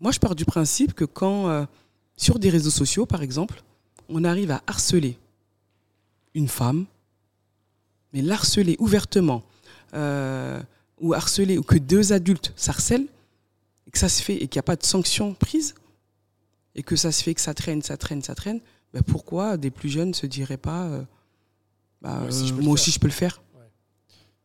[0.00, 1.64] moi, je pars du principe que quand, euh,
[2.16, 3.62] sur des réseaux sociaux, par exemple,
[4.08, 5.18] on arrive à harceler
[6.34, 6.86] une femme,
[8.12, 9.42] mais l'harceler ouvertement,
[11.00, 13.08] ou harceler, ou que deux adultes s'harcèlent,
[13.86, 15.74] et que ça se fait et qu'il n'y a pas de sanction prise,
[16.74, 18.60] et que ça se fait que ça traîne, ça traîne, ça traîne,
[18.92, 21.02] ben pourquoi des plus jeunes ne se diraient pas euh,
[22.02, 22.20] bah,
[22.60, 23.42] moi aussi, je peux le faire.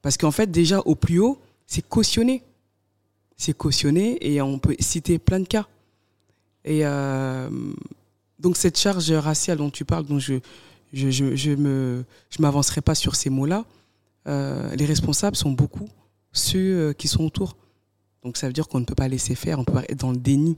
[0.02, 2.44] Parce qu'en fait, déjà au plus haut, c'est cautionné.
[3.42, 5.68] C'est cautionné et on peut citer plein de cas.
[6.64, 7.50] Et euh,
[8.38, 10.36] donc cette charge raciale dont tu parles, dont je
[10.94, 13.66] je, je, me je m'avancerai pas sur ces mots-là,
[14.28, 15.90] euh, les responsables sont beaucoup
[16.32, 17.58] ceux qui sont autour.
[18.24, 20.12] Donc ça veut dire qu'on ne peut pas laisser faire, on peut pas être dans
[20.12, 20.56] le déni.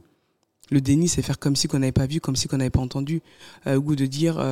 [0.69, 2.81] Le déni, c'est faire comme si qu'on n'avait pas vu, comme si qu'on n'avait pas
[2.81, 3.21] entendu,
[3.65, 4.43] euh, ou de dire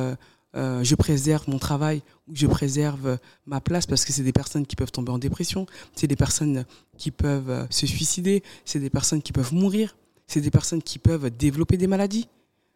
[0.54, 4.32] euh, euh, je préserve mon travail, ou je préserve ma place, parce que c'est des
[4.32, 6.64] personnes qui peuvent tomber en dépression, c'est des personnes
[6.98, 9.96] qui peuvent se suicider, c'est des personnes qui peuvent mourir,
[10.26, 12.28] c'est des personnes qui peuvent développer des maladies,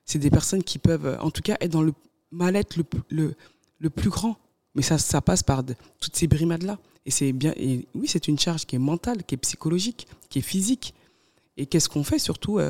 [0.04, 1.92] c'est des personnes qui peuvent, en tout cas, être dans le
[2.30, 2.76] mal-être
[3.10, 4.36] le, plus grand.
[4.74, 5.64] Mais ça, ça passe par
[6.00, 6.78] toutes ces brimades-là.
[7.06, 10.40] Et c'est bien, et oui, c'est une charge qui est mentale, qui est psychologique, qui
[10.40, 10.94] est physique.
[11.56, 12.60] Et qu'est-ce qu'on fait surtout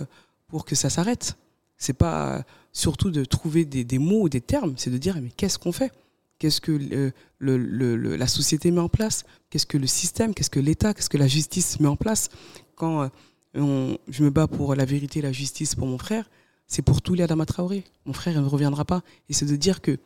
[0.48, 1.36] pour que ça s'arrête?
[1.78, 5.58] C'est pas surtout de trouver des, mots ou des termes, c'est de dire mais qu'est-ce
[5.58, 5.92] qu'on fait?
[6.38, 9.24] Qu'est-ce que la société met en place?
[9.48, 10.34] Qu'est-ce que le système?
[10.34, 10.92] Qu'est-ce que l'État?
[10.92, 12.28] Qu'est-ce que la justice met en place?
[12.74, 13.08] Quand
[13.56, 16.28] euh, je me bats pour la vérité et la justice pour mon frère,
[16.66, 17.84] c'est pour tous les Adama Traoré.
[18.04, 19.02] Mon frère il ne reviendra pas.
[19.28, 19.98] Et c'est de dire que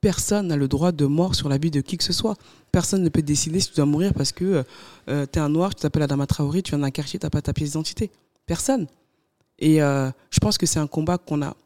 [0.00, 2.36] personne n'a le droit de mort sur la vie de qui que ce soit.
[2.72, 4.64] Personne ne peut décider si tu dois mourir parce que
[5.08, 7.30] euh, tu es un noir, tu t'appelles Adama Traoré, tu viens d'un quartier, tu n'as
[7.30, 8.10] pas ta pièce d'identité.
[8.46, 8.86] Personne.
[9.58, 11.56] Et euh, je pense que c'est un combat qu'on a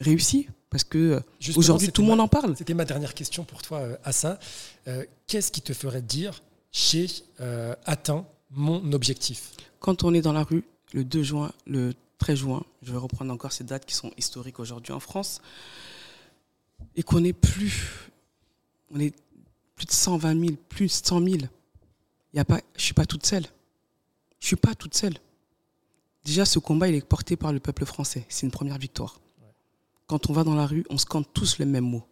[0.00, 1.20] réussi parce que euh,
[1.56, 2.56] aujourd'hui tout le monde en parle.
[2.56, 4.38] C'était ma dernière question pour toi, euh, Hassan.
[5.26, 6.42] Qu'est-ce qui te ferait dire
[6.72, 7.06] j'ai
[7.86, 9.52] atteint mon objectif?
[9.80, 13.32] Quand on est dans la rue le 2 juin, le 13 juin, je vais reprendre
[13.32, 15.40] encore ces dates qui sont historiques aujourd'hui en France,
[16.96, 18.10] et qu'on est plus,
[18.90, 19.14] on est
[19.76, 21.36] plus de 120 000, plus de 100 000.
[22.34, 23.44] Y a pas, je suis pas toute seule.
[24.40, 25.14] Je suis pas toute seule.
[26.24, 28.24] Déjà, ce combat, il est porté par le peuple français.
[28.28, 29.20] C'est une première victoire.
[30.06, 32.04] Quand on va dans la rue, on scande tous les mêmes mots.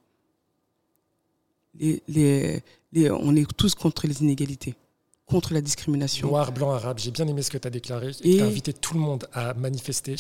[1.79, 2.63] Les,
[3.11, 4.75] on est tous contre les inégalités,
[5.27, 6.29] contre la discrimination.
[6.29, 6.99] Noir, blanc, arabe.
[6.99, 8.13] J'ai bien aimé ce que tu as déclaré.
[8.23, 10.17] Et tu as invité tout le monde à manifester.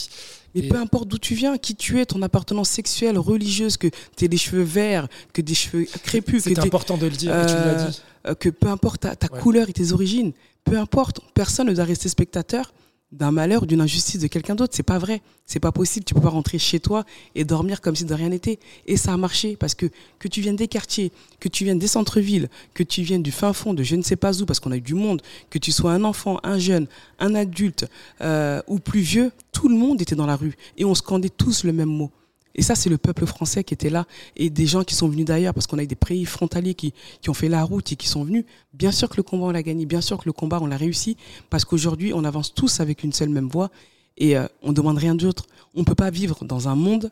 [0.54, 4.24] Mais peu importe d'où tu viens, qui tu es, ton appartenance sexuelle, religieuse, que tu
[4.24, 6.44] aies des cheveux verts, que des cheveux crépus.
[6.44, 8.02] C'est important de le dire, tu l'as dit.
[8.26, 10.32] Euh, que peu importe ta, couleur et tes origines,
[10.64, 12.72] peu importe, personne ne doit rester spectateur
[13.12, 14.74] d'un malheur, d'une injustice de quelqu'un d'autre.
[14.74, 15.22] C'est pas vrai.
[15.44, 16.04] C'est pas possible.
[16.04, 17.04] Tu peux pas rentrer chez toi
[17.34, 18.58] et dormir comme si de rien n'était.
[18.86, 19.86] Et ça a marché parce que
[20.18, 23.52] que tu viennes des quartiers, que tu viennes des centres-villes, que tu viennes du fin
[23.52, 25.72] fond de je ne sais pas où parce qu'on a eu du monde, que tu
[25.72, 26.86] sois un enfant, un jeune,
[27.18, 27.86] un adulte
[28.20, 31.64] euh, ou plus vieux, tout le monde était dans la rue et on scandait tous
[31.64, 32.10] le même mot.
[32.56, 35.26] Et ça, c'est le peuple français qui était là et des gens qui sont venus
[35.26, 36.94] d'ailleurs parce qu'on a eu des pays frontaliers qui,
[37.28, 38.44] ont fait la route et qui sont venus.
[38.72, 39.84] Bien sûr que le combat, on l'a gagné.
[39.84, 41.18] Bien sûr que le combat, on l'a réussi
[41.50, 43.70] parce qu'aujourd'hui, on avance tous avec une seule même voix
[44.16, 45.46] et euh, on ne demande rien d'autre.
[45.74, 47.10] On ne peut pas vivre dans un monde,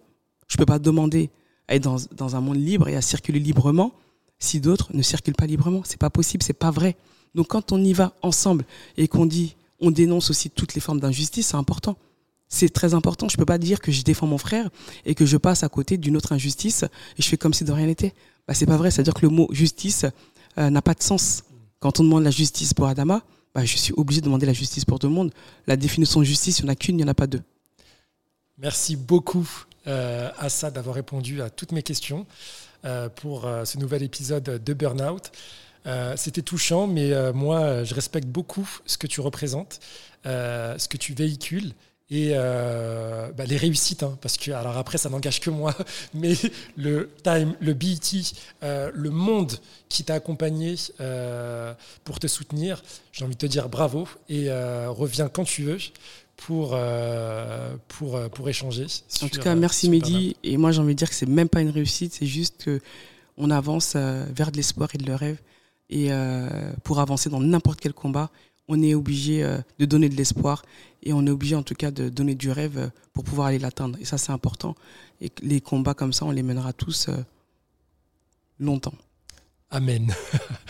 [0.48, 1.28] je ne peux pas demander
[1.68, 3.92] à être dans, un monde libre et à circuler librement
[4.38, 5.82] si d'autres ne circulent pas librement.
[5.84, 6.96] C'est pas possible, c'est pas vrai.
[7.34, 8.64] Donc quand on y va ensemble
[8.96, 11.98] et qu'on dit, on dénonce aussi toutes les formes d'injustice, c'est important
[12.54, 13.28] c'est très important.
[13.28, 14.70] Je peux pas dire que je défends mon frère
[15.04, 16.84] et que je passe à côté d'une autre injustice
[17.18, 18.14] et je fais comme si de rien n'était.
[18.46, 18.90] Bah, c'est pas vrai.
[18.90, 20.06] C'est-à-dire que le mot justice
[20.58, 21.44] euh, n'a pas de sens.
[21.80, 23.22] Quand on demande la justice pour Adama,
[23.54, 25.32] bah, je suis obligé de demander la justice pour tout le monde.
[25.66, 27.42] La définition de justice, il n'y en a qu'une, il n'y en a pas deux.
[28.58, 29.48] Merci beaucoup,
[29.86, 30.30] euh,
[30.72, 32.26] d'avoir répondu à toutes mes questions
[32.84, 35.30] euh, pour euh, ce nouvel épisode de Burnout.
[36.16, 39.80] C'était touchant, mais moi, je respecte beaucoup ce que tu représentes,
[40.24, 41.74] ce que tu véhicules
[42.14, 45.74] et euh, bah, les réussites, hein, parce que alors après ça n'engage que moi,
[46.14, 46.34] mais
[46.76, 47.98] le Time, le BET,
[48.62, 49.54] euh, le monde
[49.88, 54.48] qui t'a accompagné euh, pour te soutenir, j'ai envie de te dire bravo et
[54.86, 55.78] reviens quand tu veux
[56.36, 56.78] pour,
[57.88, 58.86] pour, pour échanger.
[59.22, 60.36] En tout cas, merci Mehdi.
[60.44, 63.50] Et moi j'ai envie de dire que c'est même pas une réussite, c'est juste qu'on
[63.50, 65.38] avance vers de l'espoir et de le rêve.
[65.90, 66.10] Et
[66.84, 68.30] pour avancer dans n'importe quel combat,
[68.68, 70.62] on est obligé euh, de donner de l'espoir
[71.02, 73.58] et on est obligé en tout cas de donner du rêve euh, pour pouvoir aller
[73.58, 73.98] l'atteindre.
[74.00, 74.74] Et ça, c'est important.
[75.20, 77.16] Et les combats comme ça, on les mènera tous euh,
[78.58, 78.94] longtemps.
[79.70, 80.14] Amen.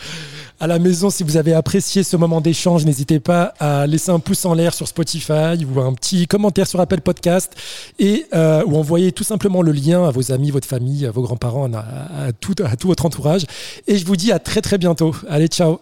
[0.59, 4.19] à la maison, si vous avez apprécié ce moment d'échange, n'hésitez pas à laisser un
[4.19, 7.55] pouce en l'air sur Spotify ou un petit commentaire sur Apple Podcast
[7.99, 12.31] et ou envoyer tout simplement le lien à vos amis, votre famille, vos grands-parents, à,
[12.33, 13.45] tout, à tout votre entourage.
[13.85, 15.15] Et je vous dis à très très bientôt.
[15.29, 15.79] Allez, ciao.